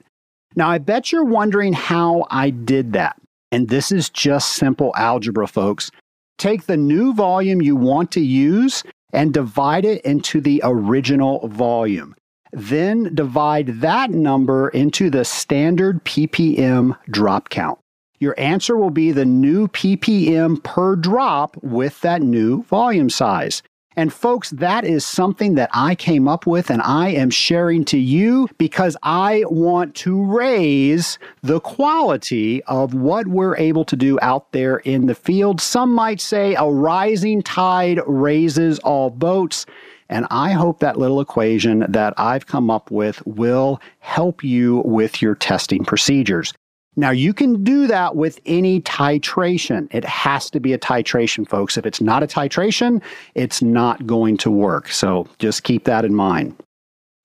Now, 0.56 0.70
I 0.70 0.78
bet 0.78 1.12
you're 1.12 1.24
wondering 1.24 1.74
how 1.74 2.26
I 2.30 2.50
did 2.50 2.94
that. 2.94 3.16
And 3.52 3.70
this 3.70 3.92
is 3.92 4.10
just 4.10 4.54
simple 4.54 4.94
algebra, 4.96 5.48
folks. 5.48 5.92
Take 6.38 6.66
the 6.66 6.78
new 6.78 7.14
volume 7.14 7.62
you 7.62 7.76
want 7.76 8.12
to 8.12 8.22
use 8.22 8.84
and 9.14 9.34
divide 9.34 9.86
it 9.86 10.02
into 10.04 10.42
the 10.42 10.62
original 10.64 11.48
volume. 11.48 12.16
Then 12.54 13.14
divide 13.16 13.68
that 13.82 14.12
number 14.12 14.70
into 14.70 15.10
the 15.10 15.24
standard 15.24 16.04
ppm 16.04 16.98
drop 17.10 17.50
count. 17.50 17.80
Your 18.20 18.36
answer 18.38 18.78
will 18.78 18.90
be 18.90 19.12
the 19.12 19.26
new 19.26 19.68
ppm 19.70 20.62
per 20.64 20.96
drop 20.96 21.58
with 21.62 22.02
that 22.02 22.22
new 22.22 22.64
volume 22.64 23.10
size. 23.10 23.64
And 23.98 24.14
folks, 24.14 24.52
that 24.52 24.86
is 24.86 25.06
something 25.06 25.56
that 25.56 25.70
I 25.74 25.96
came 25.96 26.28
up 26.28 26.48
with 26.48 26.70
and 26.70 26.82
I 26.82 27.10
am 27.10 27.30
sharing 27.30 27.84
to 27.86 27.98
you 27.98 28.48
because 28.58 28.96
I 29.04 29.44
want 29.50 29.96
to 29.96 30.24
raise 30.24 31.20
the 31.42 31.60
quality 31.60 32.64
of 32.64 32.94
what 32.94 33.28
we're 33.28 33.58
able 33.58 33.84
to 33.86 33.98
do 33.98 34.18
out 34.22 34.52
there 34.54 34.78
in 34.78 35.08
the 35.08 35.16
field. 35.16 35.60
Some 35.60 35.94
might 35.94 36.22
say 36.22 36.56
a 36.56 36.66
rising 36.66 37.42
tide 37.42 38.00
raises 38.08 38.80
all 38.80 39.10
boats. 39.10 39.66
And 40.08 40.28
I 40.30 40.52
hope 40.52 40.80
that 40.80 40.98
little 40.98 41.22
equation 41.22 41.86
that 41.90 42.14
I've 42.18 42.46
come 42.46 42.70
up 42.70 42.92
with 42.92 43.26
will 43.26 43.82
help 44.00 44.44
you 44.44 44.82
with 44.86 45.22
your 45.22 45.36
testing 45.36 45.86
procedures. 45.86 46.54
Now, 46.98 47.12
you 47.12 47.34
can 47.34 47.64
do 47.64 47.88
that 47.88 48.18
with 48.18 48.40
any 48.46 48.82
titration. 48.82 49.88
It 49.92 50.04
has 50.04 50.50
to 50.50 50.60
be 50.60 50.74
a 50.74 50.78
titration, 50.78 51.48
folks. 51.48 51.78
If 51.78 51.86
it's 51.86 52.02
not 52.02 52.22
a 52.22 52.28
titration, 52.28 53.02
it's 53.34 53.62
not 53.62 54.06
going 54.06 54.38
to 54.38 54.52
work. 54.52 54.90
So 54.90 55.28
just 55.40 55.64
keep 55.64 55.86
that 55.86 56.04
in 56.04 56.14
mind. 56.14 56.56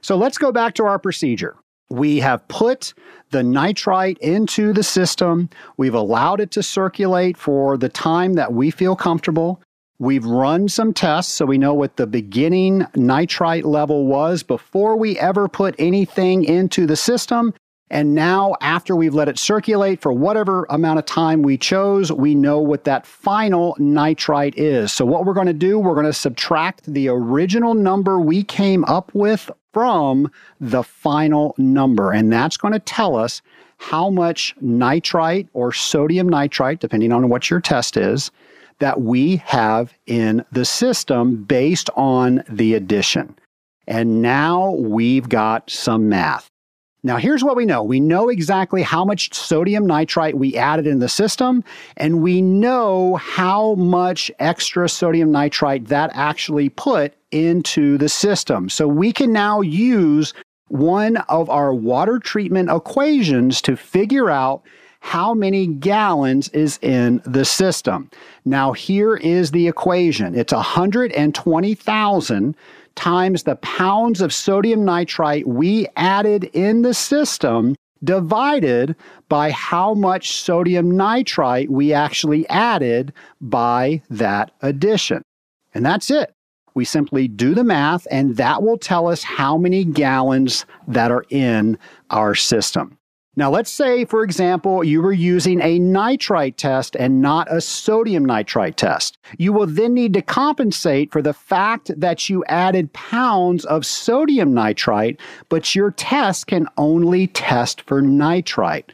So 0.03 0.17
let's 0.17 0.39
go 0.39 0.53
back 0.53 0.75
to 0.75 0.85
our 0.85 1.01
procedure. 1.01 1.57
We 1.91 2.21
have 2.21 2.47
put 2.49 2.95
the 3.31 3.43
nitrite 3.43 4.19
into 4.19 4.73
the 4.73 4.85
system. 4.85 5.51
We've 5.77 5.95
allowed 5.95 6.41
it 6.41 6.53
to 6.53 6.63
circulate 6.63 7.37
for 7.37 7.77
the 7.77 7.89
time 7.89 8.35
that 8.35 8.53
we 8.53 8.71
feel 8.71 8.95
comfortable. 8.95 9.61
We've 9.99 10.25
run 10.25 10.69
some 10.69 10.93
tests 10.93 11.33
so 11.33 11.47
we 11.47 11.59
know 11.59 11.75
what 11.75 11.97
the 11.97 12.07
beginning 12.07 12.87
nitrite 12.95 13.65
level 13.65 14.07
was 14.07 14.43
before 14.43 14.97
we 14.97 15.19
ever 15.19 15.49
put 15.49 15.75
anything 15.79 16.45
into 16.45 16.87
the 16.87 16.97
system. 16.97 17.55
And 17.89 18.17
now, 18.17 18.57
after 18.61 18.97
we've 18.97 19.15
let 19.15 19.29
it 19.29 19.39
circulate 19.39 20.01
for 20.01 20.13
whatever 20.13 20.67
amount 20.71 20.99
of 20.99 21.07
time 21.07 21.43
we 21.43 21.57
chose, 21.57 22.11
we 22.11 22.35
know 22.35 22.59
what 22.59 22.83
that 22.85 23.07
final 23.07 23.77
nitrite 23.79 24.59
is. 24.59 24.93
So, 24.93 25.05
what 25.05 25.25
we're 25.25 25.35
going 25.35 25.47
to 25.47 25.53
do, 25.53 25.79
we're 25.79 25.95
going 25.95 26.07
to 26.07 26.13
subtract 26.13 26.93
the 26.93 27.09
original 27.09 27.75
number 27.75 28.19
we 28.19 28.43
came 28.43 28.85
up 28.87 29.15
with 29.15 29.51
from 29.73 30.29
the 30.59 30.83
final 30.83 31.55
number. 31.59 32.11
And 32.11 32.33
that's 32.33 32.57
going 32.57 32.73
to 32.73 32.81
tell 32.81 33.15
us 33.15 33.41
how 33.79 34.11
much 34.11 34.55
nitrite 34.61 35.49
or 35.53 35.73
sodium 35.73 36.29
nitrite, 36.29 36.81
depending 36.81 37.13
on 37.13 37.29
what 37.29 37.51
your 37.51 37.61
test 37.61 37.97
is, 37.97 38.33
that 38.81 39.03
we 39.03 39.37
have 39.37 39.95
in 40.07 40.45
the 40.51 40.65
system 40.65 41.45
based 41.45 41.89
on 41.95 42.43
the 42.49 42.75
addition. 42.75 43.39
And 43.87 44.21
now 44.23 44.73
we've 44.73 45.29
got 45.29 45.71
some 45.71 46.09
math. 46.09 46.51
Now, 47.07 47.17
here's 47.19 47.45
what 47.45 47.55
we 47.55 47.67
know 47.67 47.85
we 47.85 48.01
know 48.01 48.29
exactly 48.29 48.83
how 48.83 49.05
much 49.05 49.33
sodium 49.33 49.87
nitrite 49.87 50.37
we 50.37 50.57
added 50.57 50.89
in 50.89 50.99
the 50.99 51.09
system, 51.09 51.63
and 51.97 52.21
we 52.21 52.43
know 52.43 53.15
how 53.15 53.77
much 53.77 54.29
extra 54.41 54.89
sodium 54.89 55.31
nitrite 55.31 55.87
that 55.87 56.11
actually 56.15 56.69
put 56.69 57.15
into 57.31 57.97
the 57.97 58.09
system. 58.09 58.69
So 58.69 58.89
we 58.89 59.13
can 59.13 59.33
now 59.33 59.61
use 59.61 60.35
one 60.67 61.19
of 61.29 61.49
our 61.49 61.73
water 61.73 62.19
treatment 62.19 62.71
equations 62.71 63.63
to 63.63 63.77
figure 63.77 64.29
out 64.29 64.63
how 64.99 65.33
many 65.33 65.69
gallons 65.69 66.49
is 66.49 66.81
in 66.83 67.23
the 67.25 67.45
system. 67.45 68.11
Now, 68.45 68.73
here 68.73 69.15
is 69.15 69.53
the 69.53 69.69
equation 69.69 70.35
it's 70.35 70.53
120,000 70.53 72.57
times 72.97 73.45
the 73.45 73.57
pounds 73.57 74.21
of 74.21 74.33
sodium 74.33 74.85
nitrite 74.85 75.47
we 75.47 75.87
added 75.97 76.45
in 76.53 76.83
the 76.83 76.95
system 76.95 77.77
divided 78.03 78.97
by 79.29 79.51
how 79.51 79.95
much 79.95 80.37
sodium 80.41 80.97
nitrite 80.97 81.71
we 81.71 81.93
actually 81.93 82.49
added 82.49 83.13
by 83.41 84.03
that 84.11 84.51
addition. 84.63 85.23
And 85.75 85.85
that's 85.85 86.11
it. 86.11 86.33
We 86.75 86.85
simply 86.85 87.27
do 87.27 87.55
the 87.55 87.65
math, 87.65 88.07
and 88.11 88.37
that 88.37 88.63
will 88.63 88.77
tell 88.77 89.07
us 89.07 89.23
how 89.23 89.57
many 89.57 89.85
gallons 89.85 90.67
that 90.87 91.11
are 91.11 91.25
in 91.31 91.79
our 92.11 92.35
system. 92.35 92.99
Now, 93.39 93.51
let's 93.51 93.71
say, 93.71 94.07
for 94.07 94.23
example, 94.23 94.83
you 94.83 95.03
were 95.03 95.13
using 95.13 95.61
a 95.61 95.79
nitrite 95.79 96.57
test 96.57 96.97
and 96.97 97.21
not 97.21 97.53
a 97.53 97.61
sodium 97.61 98.25
nitrite 98.25 98.79
test. 98.79 99.19
You 99.37 99.53
will 99.53 99.67
then 99.67 99.93
need 99.93 100.15
to 100.15 100.23
compensate 100.23 101.13
for 101.13 101.21
the 101.21 101.35
fact 101.35 101.91
that 102.01 102.31
you 102.31 102.45
added 102.47 102.95
pounds 102.95 103.67
of 103.67 103.85
sodium 103.85 104.55
nitrite, 104.55 105.21
but 105.51 105.75
your 105.75 105.91
test 105.91 106.47
can 106.47 106.67
only 106.79 107.27
test 107.27 107.83
for 107.83 108.01
nitrite. 108.01 108.93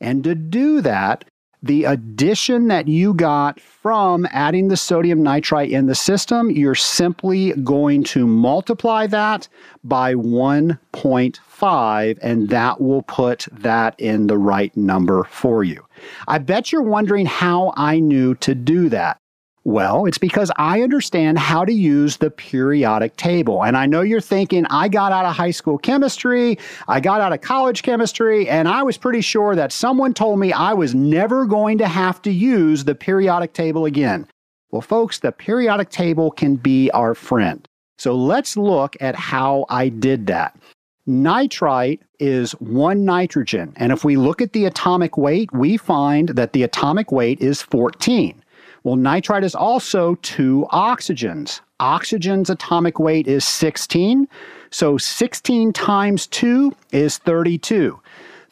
And 0.00 0.22
to 0.24 0.36
do 0.36 0.80
that, 0.82 1.24
the 1.62 1.84
addition 1.84 2.68
that 2.68 2.88
you 2.88 3.12
got 3.14 3.58
from 3.60 4.26
adding 4.30 4.68
the 4.68 4.76
sodium 4.76 5.22
nitrite 5.22 5.70
in 5.70 5.86
the 5.86 5.94
system, 5.94 6.50
you're 6.50 6.74
simply 6.74 7.52
going 7.62 8.02
to 8.04 8.26
multiply 8.26 9.06
that 9.06 9.48
by 9.84 10.14
1.5, 10.14 12.18
and 12.20 12.48
that 12.48 12.80
will 12.80 13.02
put 13.02 13.46
that 13.52 13.94
in 14.00 14.26
the 14.26 14.38
right 14.38 14.76
number 14.76 15.22
for 15.24 15.62
you. 15.62 15.86
I 16.26 16.38
bet 16.38 16.72
you're 16.72 16.82
wondering 16.82 17.26
how 17.26 17.72
I 17.76 18.00
knew 18.00 18.34
to 18.36 18.56
do 18.56 18.88
that. 18.88 19.20
Well, 19.64 20.06
it's 20.06 20.18
because 20.18 20.50
I 20.56 20.82
understand 20.82 21.38
how 21.38 21.64
to 21.64 21.72
use 21.72 22.16
the 22.16 22.30
periodic 22.30 23.16
table. 23.16 23.64
And 23.64 23.76
I 23.76 23.86
know 23.86 24.00
you're 24.00 24.20
thinking, 24.20 24.66
I 24.70 24.88
got 24.88 25.12
out 25.12 25.24
of 25.24 25.36
high 25.36 25.52
school 25.52 25.78
chemistry, 25.78 26.58
I 26.88 26.98
got 26.98 27.20
out 27.20 27.32
of 27.32 27.42
college 27.42 27.84
chemistry, 27.84 28.48
and 28.48 28.66
I 28.66 28.82
was 28.82 28.98
pretty 28.98 29.20
sure 29.20 29.54
that 29.54 29.70
someone 29.70 30.14
told 30.14 30.40
me 30.40 30.52
I 30.52 30.72
was 30.72 30.96
never 30.96 31.46
going 31.46 31.78
to 31.78 31.86
have 31.86 32.20
to 32.22 32.32
use 32.32 32.84
the 32.84 32.96
periodic 32.96 33.52
table 33.52 33.84
again. 33.84 34.26
Well, 34.72 34.82
folks, 34.82 35.20
the 35.20 35.30
periodic 35.30 35.90
table 35.90 36.32
can 36.32 36.56
be 36.56 36.90
our 36.90 37.14
friend. 37.14 37.66
So 37.98 38.16
let's 38.16 38.56
look 38.56 38.96
at 39.00 39.14
how 39.14 39.66
I 39.68 39.90
did 39.90 40.26
that. 40.26 40.58
Nitrite 41.06 42.00
is 42.18 42.52
one 42.52 43.04
nitrogen. 43.04 43.74
And 43.76 43.92
if 43.92 44.04
we 44.04 44.16
look 44.16 44.40
at 44.40 44.54
the 44.54 44.64
atomic 44.64 45.16
weight, 45.16 45.52
we 45.52 45.76
find 45.76 46.30
that 46.30 46.52
the 46.52 46.64
atomic 46.64 47.12
weight 47.12 47.40
is 47.40 47.62
14. 47.62 48.41
Well, 48.84 48.96
nitrite 48.96 49.44
is 49.44 49.54
also 49.54 50.16
two 50.22 50.66
oxygens. 50.72 51.60
Oxygen's 51.78 52.50
atomic 52.50 52.98
weight 52.98 53.28
is 53.28 53.44
16. 53.44 54.26
So 54.70 54.98
16 54.98 55.72
times 55.72 56.26
2 56.26 56.72
is 56.90 57.18
32. 57.18 58.00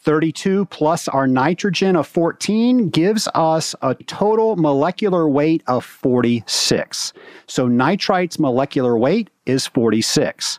32 0.03 0.65
plus 0.67 1.09
our 1.09 1.27
nitrogen 1.27 1.95
of 1.95 2.07
14 2.07 2.89
gives 2.89 3.29
us 3.35 3.75
a 3.83 3.95
total 3.95 4.57
molecular 4.57 5.29
weight 5.29 5.63
of 5.67 5.85
46. 5.85 7.13
So 7.47 7.67
nitrite's 7.67 8.39
molecular 8.39 8.97
weight 8.97 9.31
is 9.47 9.67
46. 9.67 10.59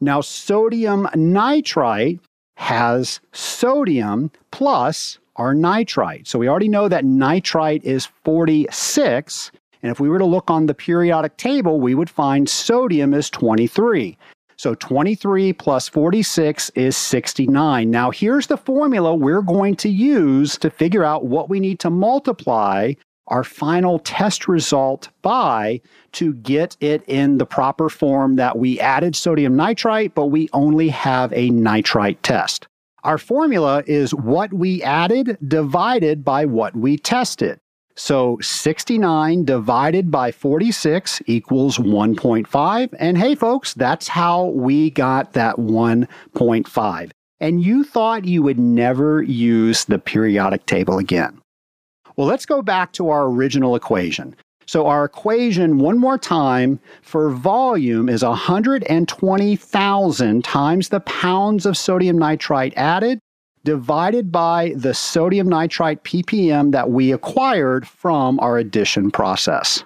Now, 0.00 0.20
sodium 0.20 1.08
nitrite 1.14 2.18
has 2.56 3.20
sodium 3.32 4.30
plus 4.50 5.18
our 5.36 5.54
nitrite. 5.54 6.26
So 6.26 6.38
we 6.38 6.48
already 6.48 6.68
know 6.68 6.88
that 6.88 7.04
nitrite 7.04 7.84
is 7.84 8.06
46. 8.24 9.52
And 9.82 9.90
if 9.90 9.98
we 9.98 10.08
were 10.08 10.18
to 10.18 10.24
look 10.24 10.50
on 10.50 10.66
the 10.66 10.74
periodic 10.74 11.36
table, 11.36 11.80
we 11.80 11.94
would 11.94 12.10
find 12.10 12.48
sodium 12.48 13.14
is 13.14 13.30
23. 13.30 14.16
So 14.56 14.74
23 14.76 15.52
plus 15.54 15.88
46 15.88 16.70
is 16.76 16.96
69. 16.96 17.90
Now, 17.90 18.10
here's 18.10 18.46
the 18.46 18.56
formula 18.56 19.14
we're 19.14 19.42
going 19.42 19.74
to 19.76 19.88
use 19.88 20.56
to 20.58 20.70
figure 20.70 21.02
out 21.02 21.24
what 21.24 21.48
we 21.48 21.58
need 21.58 21.80
to 21.80 21.90
multiply 21.90 22.92
our 23.28 23.44
final 23.44 23.98
test 23.98 24.46
result 24.46 25.08
by 25.22 25.80
to 26.12 26.34
get 26.34 26.76
it 26.80 27.02
in 27.08 27.38
the 27.38 27.46
proper 27.46 27.88
form 27.88 28.36
that 28.36 28.58
we 28.58 28.78
added 28.78 29.16
sodium 29.16 29.56
nitrite, 29.56 30.14
but 30.14 30.26
we 30.26 30.48
only 30.52 30.88
have 30.88 31.32
a 31.32 31.50
nitrite 31.50 32.22
test. 32.22 32.68
Our 33.04 33.18
formula 33.18 33.82
is 33.86 34.14
what 34.14 34.52
we 34.52 34.82
added 34.82 35.36
divided 35.46 36.24
by 36.24 36.44
what 36.44 36.76
we 36.76 36.96
tested. 36.96 37.58
So 37.96 38.38
69 38.40 39.44
divided 39.44 40.10
by 40.10 40.32
46 40.32 41.20
equals 41.26 41.78
1.5. 41.78 42.94
And 42.98 43.18
hey, 43.18 43.34
folks, 43.34 43.74
that's 43.74 44.08
how 44.08 44.46
we 44.46 44.90
got 44.90 45.32
that 45.32 45.56
1.5. 45.56 47.10
and 47.40 47.62
you 47.62 47.82
thought 47.82 48.24
you 48.24 48.40
would 48.40 48.58
never 48.58 49.20
use 49.22 49.84
the 49.84 49.98
periodic 49.98 50.64
table 50.66 50.98
again. 50.98 51.42
Well, 52.16 52.28
let's 52.28 52.46
go 52.46 52.62
back 52.62 52.92
to 52.92 53.08
our 53.08 53.24
original 53.26 53.74
equation. 53.74 54.36
So, 54.72 54.86
our 54.86 55.04
equation, 55.04 55.80
one 55.80 55.98
more 55.98 56.16
time, 56.16 56.80
for 57.02 57.28
volume 57.28 58.08
is 58.08 58.24
120,000 58.24 60.44
times 60.44 60.88
the 60.88 61.00
pounds 61.00 61.66
of 61.66 61.76
sodium 61.76 62.16
nitrite 62.16 62.72
added 62.74 63.18
divided 63.64 64.32
by 64.32 64.72
the 64.74 64.94
sodium 64.94 65.46
nitrite 65.46 66.02
ppm 66.04 66.72
that 66.72 66.88
we 66.88 67.12
acquired 67.12 67.86
from 67.86 68.40
our 68.40 68.56
addition 68.56 69.10
process. 69.10 69.84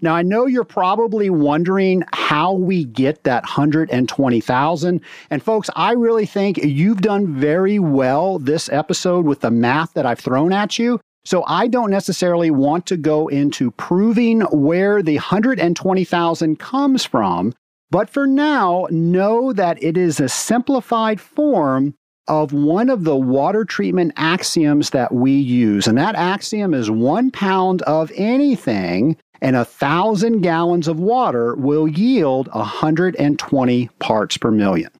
Now, 0.00 0.14
I 0.14 0.22
know 0.22 0.46
you're 0.46 0.62
probably 0.62 1.28
wondering 1.28 2.04
how 2.12 2.52
we 2.52 2.84
get 2.84 3.24
that 3.24 3.42
120,000. 3.42 5.00
And 5.30 5.42
folks, 5.42 5.68
I 5.74 5.90
really 5.90 6.26
think 6.26 6.58
you've 6.58 7.00
done 7.00 7.34
very 7.34 7.80
well 7.80 8.38
this 8.38 8.68
episode 8.68 9.26
with 9.26 9.40
the 9.40 9.50
math 9.50 9.94
that 9.94 10.06
I've 10.06 10.20
thrown 10.20 10.52
at 10.52 10.78
you. 10.78 11.00
So 11.24 11.44
I 11.46 11.66
don't 11.66 11.90
necessarily 11.90 12.50
want 12.50 12.86
to 12.86 12.96
go 12.96 13.28
into 13.28 13.70
proving 13.72 14.40
where 14.52 15.02
the 15.02 15.16
120,000 15.16 16.58
comes 16.58 17.04
from. 17.04 17.52
But 17.90 18.08
for 18.08 18.26
now, 18.26 18.86
know 18.90 19.52
that 19.52 19.82
it 19.82 19.96
is 19.96 20.20
a 20.20 20.28
simplified 20.28 21.20
form 21.20 21.94
of 22.28 22.52
one 22.52 22.88
of 22.88 23.04
the 23.04 23.16
water 23.16 23.64
treatment 23.64 24.12
axioms 24.16 24.90
that 24.90 25.12
we 25.12 25.32
use. 25.32 25.88
And 25.88 25.98
that 25.98 26.14
axiom 26.14 26.72
is 26.72 26.90
one 26.90 27.30
pound 27.30 27.82
of 27.82 28.12
anything 28.14 29.16
and 29.42 29.56
a 29.56 29.64
thousand 29.64 30.42
gallons 30.42 30.86
of 30.86 31.00
water 31.00 31.54
will 31.54 31.88
yield 31.88 32.48
120 32.52 33.88
parts 33.98 34.36
per 34.36 34.50
million. 34.50 34.90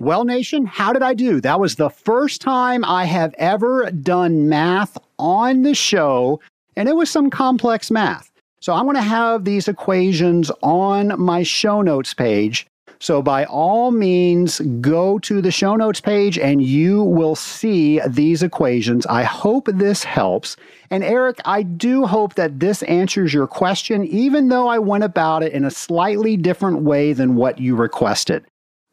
Well, 0.00 0.24
Nation, 0.24 0.66
how 0.66 0.92
did 0.92 1.02
I 1.04 1.14
do? 1.14 1.40
That 1.40 1.60
was 1.60 1.76
the 1.76 1.88
first 1.88 2.40
time 2.40 2.84
I 2.84 3.04
have 3.04 3.32
ever 3.38 3.88
done 3.92 4.48
math 4.48 4.98
on 5.20 5.62
the 5.62 5.74
show, 5.74 6.40
and 6.74 6.88
it 6.88 6.96
was 6.96 7.08
some 7.08 7.30
complex 7.30 7.92
math. 7.92 8.32
So 8.60 8.72
I'm 8.72 8.86
going 8.86 8.96
to 8.96 9.02
have 9.02 9.44
these 9.44 9.68
equations 9.68 10.50
on 10.62 11.20
my 11.20 11.44
show 11.44 11.80
notes 11.80 12.12
page. 12.12 12.66
So, 12.98 13.22
by 13.22 13.44
all 13.44 13.90
means, 13.90 14.60
go 14.80 15.18
to 15.18 15.42
the 15.42 15.50
show 15.50 15.76
notes 15.76 16.00
page 16.00 16.38
and 16.38 16.62
you 16.62 17.02
will 17.02 17.36
see 17.36 18.00
these 18.08 18.42
equations. 18.42 19.04
I 19.06 19.24
hope 19.24 19.68
this 19.70 20.02
helps. 20.02 20.56
And, 20.90 21.04
Eric, 21.04 21.38
I 21.44 21.62
do 21.62 22.06
hope 22.06 22.34
that 22.34 22.60
this 22.60 22.82
answers 22.84 23.34
your 23.34 23.46
question, 23.46 24.04
even 24.06 24.48
though 24.48 24.68
I 24.68 24.78
went 24.78 25.04
about 25.04 25.42
it 25.42 25.52
in 25.52 25.64
a 25.64 25.70
slightly 25.70 26.36
different 26.36 26.80
way 26.80 27.12
than 27.12 27.36
what 27.36 27.58
you 27.58 27.76
requested. 27.76 28.44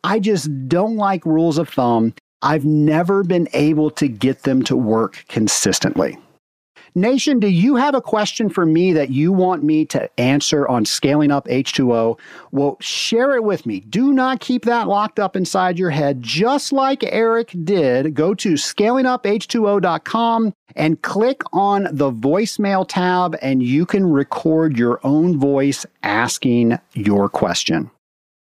I 0.04 0.20
just 0.20 0.50
don't 0.68 0.96
like 0.96 1.26
rules 1.26 1.58
of 1.58 1.70
thumb. 1.70 2.14
I've 2.42 2.66
never 2.66 3.24
been 3.24 3.48
able 3.54 3.92
to 3.92 4.08
get 4.08 4.44
them 4.44 4.64
to 4.64 4.76
work 4.76 5.26
consistently. 5.28 6.18
Nation, 6.94 7.40
do 7.40 7.48
you 7.48 7.78
have 7.78 7.96
a 7.96 8.02
question 8.02 8.50
for 8.50 8.66
me 8.66 8.92
that 8.92 9.10
you 9.10 9.32
want 9.32 9.64
me 9.64 9.86
to 9.86 10.10
answer 10.20 10.68
on 10.68 10.84
scaling 10.84 11.32
up 11.32 11.48
H2O? 11.48 12.20
Well, 12.52 12.76
share 12.82 13.38
it 13.38 13.46
with 13.46 13.66
me. 13.66 13.80
Do 13.80 14.12
not 14.12 14.42
keep 14.42 14.66
that 14.66 14.90
locked 14.90 15.18
up 15.18 15.38
inside 15.38 15.80
your 15.80 15.92
head. 15.92 16.22
Just 16.22 16.74
like 16.74 17.02
Eric 17.04 17.56
did, 17.64 18.14
go 18.14 18.34
to 18.34 18.54
scalinguph2o.com 18.54 20.54
and 20.76 21.02
click 21.02 21.42
on 21.54 21.88
the 21.92 22.12
voicemail 22.12 22.86
tab, 22.86 23.38
and 23.42 23.64
you 23.64 23.86
can 23.86 24.12
record 24.12 24.78
your 24.78 25.00
own 25.04 25.40
voice 25.40 25.86
asking 26.04 26.78
your 26.94 27.30
question. 27.30 27.90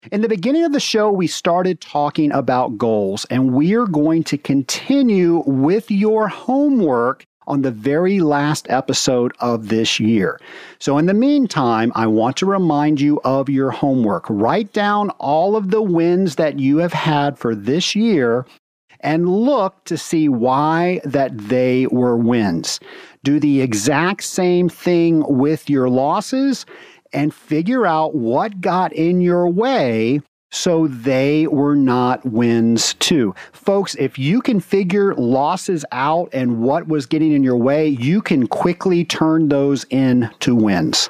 In 0.09 0.21
the 0.21 0.29
beginning 0.29 0.63
of 0.63 0.71
the 0.71 0.79
show, 0.79 1.11
we 1.11 1.27
started 1.27 1.79
talking 1.79 2.31
about 2.31 2.75
goals, 2.75 3.25
and 3.25 3.53
we 3.53 3.75
are 3.75 3.85
going 3.85 4.23
to 4.23 4.37
continue 4.37 5.43
with 5.45 5.91
your 5.91 6.27
homework 6.27 7.23
on 7.45 7.61
the 7.61 7.69
very 7.69 8.19
last 8.19 8.65
episode 8.71 9.31
of 9.39 9.67
this 9.67 9.99
year. 9.99 10.39
So, 10.79 10.97
in 10.97 11.05
the 11.05 11.13
meantime, 11.13 11.91
I 11.93 12.07
want 12.07 12.35
to 12.37 12.47
remind 12.47 12.99
you 12.99 13.21
of 13.23 13.47
your 13.47 13.69
homework. 13.69 14.25
Write 14.27 14.73
down 14.73 15.11
all 15.19 15.55
of 15.55 15.69
the 15.69 15.83
wins 15.83 16.35
that 16.35 16.57
you 16.57 16.77
have 16.77 16.93
had 16.93 17.37
for 17.37 17.53
this 17.53 17.95
year 17.95 18.47
and 19.01 19.29
look 19.29 19.83
to 19.85 19.99
see 19.99 20.27
why 20.29 20.99
that 21.03 21.37
they 21.37 21.85
were 21.87 22.17
wins. 22.17 22.79
Do 23.23 23.39
the 23.39 23.61
exact 23.61 24.23
same 24.23 24.67
thing 24.67 25.23
with 25.27 25.69
your 25.69 25.89
losses 25.89 26.65
and 27.13 27.33
figure 27.33 27.85
out 27.85 28.15
what 28.15 28.61
got 28.61 28.93
in 28.93 29.21
your 29.21 29.47
way 29.49 30.21
so 30.51 30.87
they 30.87 31.47
were 31.47 31.75
not 31.75 32.25
wins 32.25 32.93
too. 32.95 33.33
Folks, 33.53 33.95
if 33.95 34.19
you 34.19 34.41
can 34.41 34.59
figure 34.59 35.15
losses 35.15 35.85
out 35.91 36.29
and 36.33 36.61
what 36.61 36.87
was 36.87 37.05
getting 37.05 37.31
in 37.31 37.41
your 37.43 37.55
way, 37.55 37.87
you 37.87 38.21
can 38.21 38.47
quickly 38.47 39.05
turn 39.05 39.47
those 39.47 39.85
into 39.85 40.53
wins. 40.53 41.09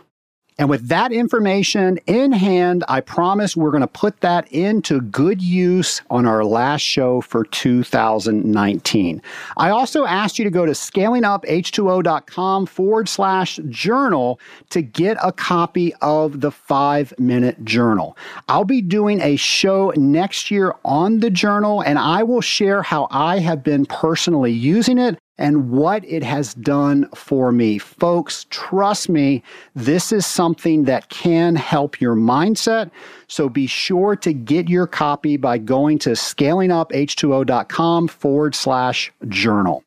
And 0.58 0.70
with 0.70 0.90
that 0.90 1.12
information 1.12 1.98
in 2.06 2.32
hand, 2.34 2.84
I 2.88 3.02
promise 3.02 3.58
we're 3.58 3.72
going 3.72 3.82
to 3.82 3.88
put 3.88 4.22
that 4.22 4.48
into 4.52 5.02
good 5.02 5.42
use 5.42 6.02
on 6.10 6.28
our 6.28 6.46
last 6.46 6.82
show 6.82 7.22
for 7.22 7.46
2019. 7.46 9.22
I 9.58 9.70
also 9.70 10.06
asked 10.06 10.38
you 10.38 10.46
to 10.46 10.52
go 10.52 10.66
to 10.66 10.74
scalinguph2o.com 10.74 12.66
forward 12.66 13.10
slash 13.10 13.60
journal 13.70 14.40
to 14.70 14.82
get 14.82 15.18
a 15.24 15.32
copy 15.32 15.94
of 16.02 16.42
the 16.42 16.52
five 16.52 17.14
minute 17.18 17.64
journal. 17.66 18.18
I'll 18.48 18.66
be 18.66 18.82
doing 18.82 19.22
a 19.22 19.38
show 19.38 19.94
next 19.96 20.52
year 20.52 20.76
on 20.86 21.22
the 21.22 21.30
journal, 21.30 21.82
and 21.82 21.98
I 21.98 22.24
will 22.24 22.42
share 22.42 22.84
how 22.84 23.08
I 23.10 23.40
have 23.40 23.64
been 23.64 23.86
personally 23.86 24.52
using 24.52 24.98
it 24.98 25.18
and 25.38 25.72
what 25.72 26.06
it 26.06 26.24
has 26.24 26.54
done 26.54 27.10
for 27.16 27.52
me. 27.52 27.78
Folks, 27.78 28.46
trust 28.50 29.10
me, 29.10 29.42
this 29.76 30.12
is 30.12 30.26
something 30.26 30.84
that 30.84 31.10
can 31.10 31.56
help 31.56 32.00
your 32.00 32.16
mindset. 32.16 32.92
So 33.28 33.50
be 33.50 33.68
sure 33.68 34.16
to 34.18 34.34
get 34.34 34.70
your 34.70 34.88
copy 34.88 35.38
by 35.38 35.58
going 35.58 36.00
to 36.00 36.12
scalinguph2o.com 36.12 38.08
forward 38.08 38.56
slash 38.56 39.12
journal. 39.28 39.84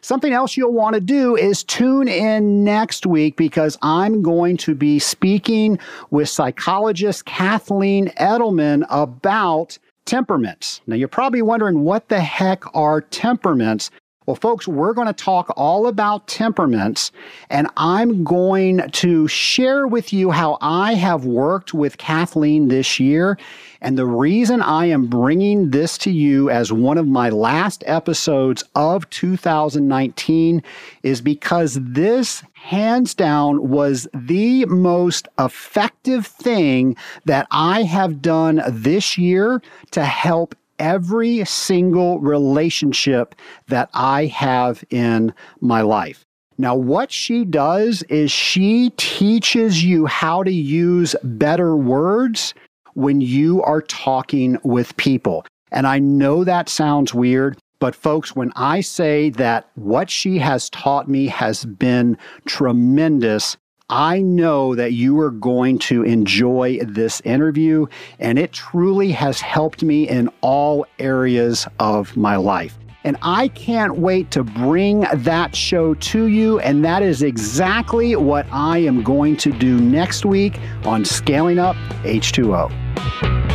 Something 0.00 0.32
else 0.32 0.56
you'll 0.56 0.72
want 0.72 0.94
to 0.94 1.00
do 1.00 1.36
is 1.36 1.64
tune 1.64 2.06
in 2.06 2.62
next 2.62 3.06
week 3.06 3.36
because 3.36 3.76
I'm 3.82 4.22
going 4.22 4.56
to 4.58 4.74
be 4.74 4.98
speaking 4.98 5.78
with 6.10 6.28
psychologist 6.28 7.24
Kathleen 7.24 8.08
Edelman 8.10 8.86
about 8.88 9.78
temperaments. 10.04 10.80
Now, 10.86 10.94
you're 10.94 11.08
probably 11.08 11.42
wondering 11.42 11.80
what 11.80 12.08
the 12.08 12.20
heck 12.20 12.62
are 12.74 13.00
temperaments? 13.00 13.90
Well, 14.26 14.34
folks, 14.34 14.66
we're 14.66 14.92
going 14.92 15.06
to 15.06 15.12
talk 15.12 15.54
all 15.56 15.86
about 15.86 16.26
temperaments, 16.26 17.12
and 17.48 17.68
I'm 17.76 18.24
going 18.24 18.90
to 18.90 19.28
share 19.28 19.86
with 19.86 20.12
you 20.12 20.32
how 20.32 20.58
I 20.60 20.94
have 20.94 21.24
worked 21.24 21.72
with 21.72 21.96
Kathleen 21.96 22.66
this 22.66 22.98
year. 22.98 23.38
And 23.80 23.96
the 23.96 24.04
reason 24.04 24.62
I 24.62 24.86
am 24.86 25.06
bringing 25.06 25.70
this 25.70 25.96
to 25.98 26.10
you 26.10 26.50
as 26.50 26.72
one 26.72 26.98
of 26.98 27.06
my 27.06 27.28
last 27.28 27.84
episodes 27.86 28.64
of 28.74 29.08
2019 29.10 30.60
is 31.04 31.20
because 31.20 31.78
this, 31.80 32.42
hands 32.54 33.14
down, 33.14 33.68
was 33.68 34.08
the 34.12 34.64
most 34.64 35.28
effective 35.38 36.26
thing 36.26 36.96
that 37.26 37.46
I 37.52 37.84
have 37.84 38.22
done 38.22 38.60
this 38.66 39.16
year 39.16 39.62
to 39.92 40.04
help 40.04 40.56
every 40.78 41.44
single 41.44 42.18
relationship 42.20 43.34
that 43.68 43.90
I 43.94 44.26
have 44.26 44.84
in 44.90 45.34
my 45.60 45.80
life. 45.82 46.24
Now, 46.58 46.74
what 46.74 47.12
she 47.12 47.44
does 47.44 48.02
is 48.04 48.32
she 48.32 48.90
teaches 48.96 49.84
you 49.84 50.06
how 50.06 50.42
to 50.42 50.52
use 50.52 51.14
better 51.22 51.76
words 51.76 52.54
when 52.94 53.20
you 53.20 53.62
are 53.62 53.82
talking 53.82 54.58
with 54.62 54.96
people. 54.96 55.44
And 55.70 55.86
I 55.86 55.98
know 55.98 56.44
that 56.44 56.70
sounds 56.70 57.12
weird, 57.12 57.58
but 57.78 57.94
folks, 57.94 58.34
when 58.34 58.52
I 58.56 58.80
say 58.80 59.30
that 59.30 59.68
what 59.74 60.08
she 60.08 60.38
has 60.38 60.70
taught 60.70 61.08
me 61.08 61.26
has 61.26 61.66
been 61.66 62.16
tremendous, 62.46 63.58
I 63.88 64.20
know 64.20 64.74
that 64.74 64.94
you 64.94 65.16
are 65.20 65.30
going 65.30 65.78
to 65.80 66.02
enjoy 66.02 66.80
this 66.82 67.20
interview, 67.20 67.86
and 68.18 68.36
it 68.36 68.52
truly 68.52 69.12
has 69.12 69.40
helped 69.40 69.84
me 69.84 70.08
in 70.08 70.28
all 70.40 70.86
areas 70.98 71.68
of 71.78 72.16
my 72.16 72.34
life. 72.34 72.76
And 73.04 73.16
I 73.22 73.46
can't 73.46 73.98
wait 73.98 74.32
to 74.32 74.42
bring 74.42 75.06
that 75.14 75.54
show 75.54 75.94
to 75.94 76.24
you. 76.24 76.58
And 76.58 76.84
that 76.84 77.04
is 77.04 77.22
exactly 77.22 78.16
what 78.16 78.46
I 78.50 78.78
am 78.78 79.04
going 79.04 79.36
to 79.36 79.52
do 79.52 79.80
next 79.80 80.24
week 80.24 80.58
on 80.84 81.04
Scaling 81.04 81.60
Up 81.60 81.76
H2O. 82.02 83.45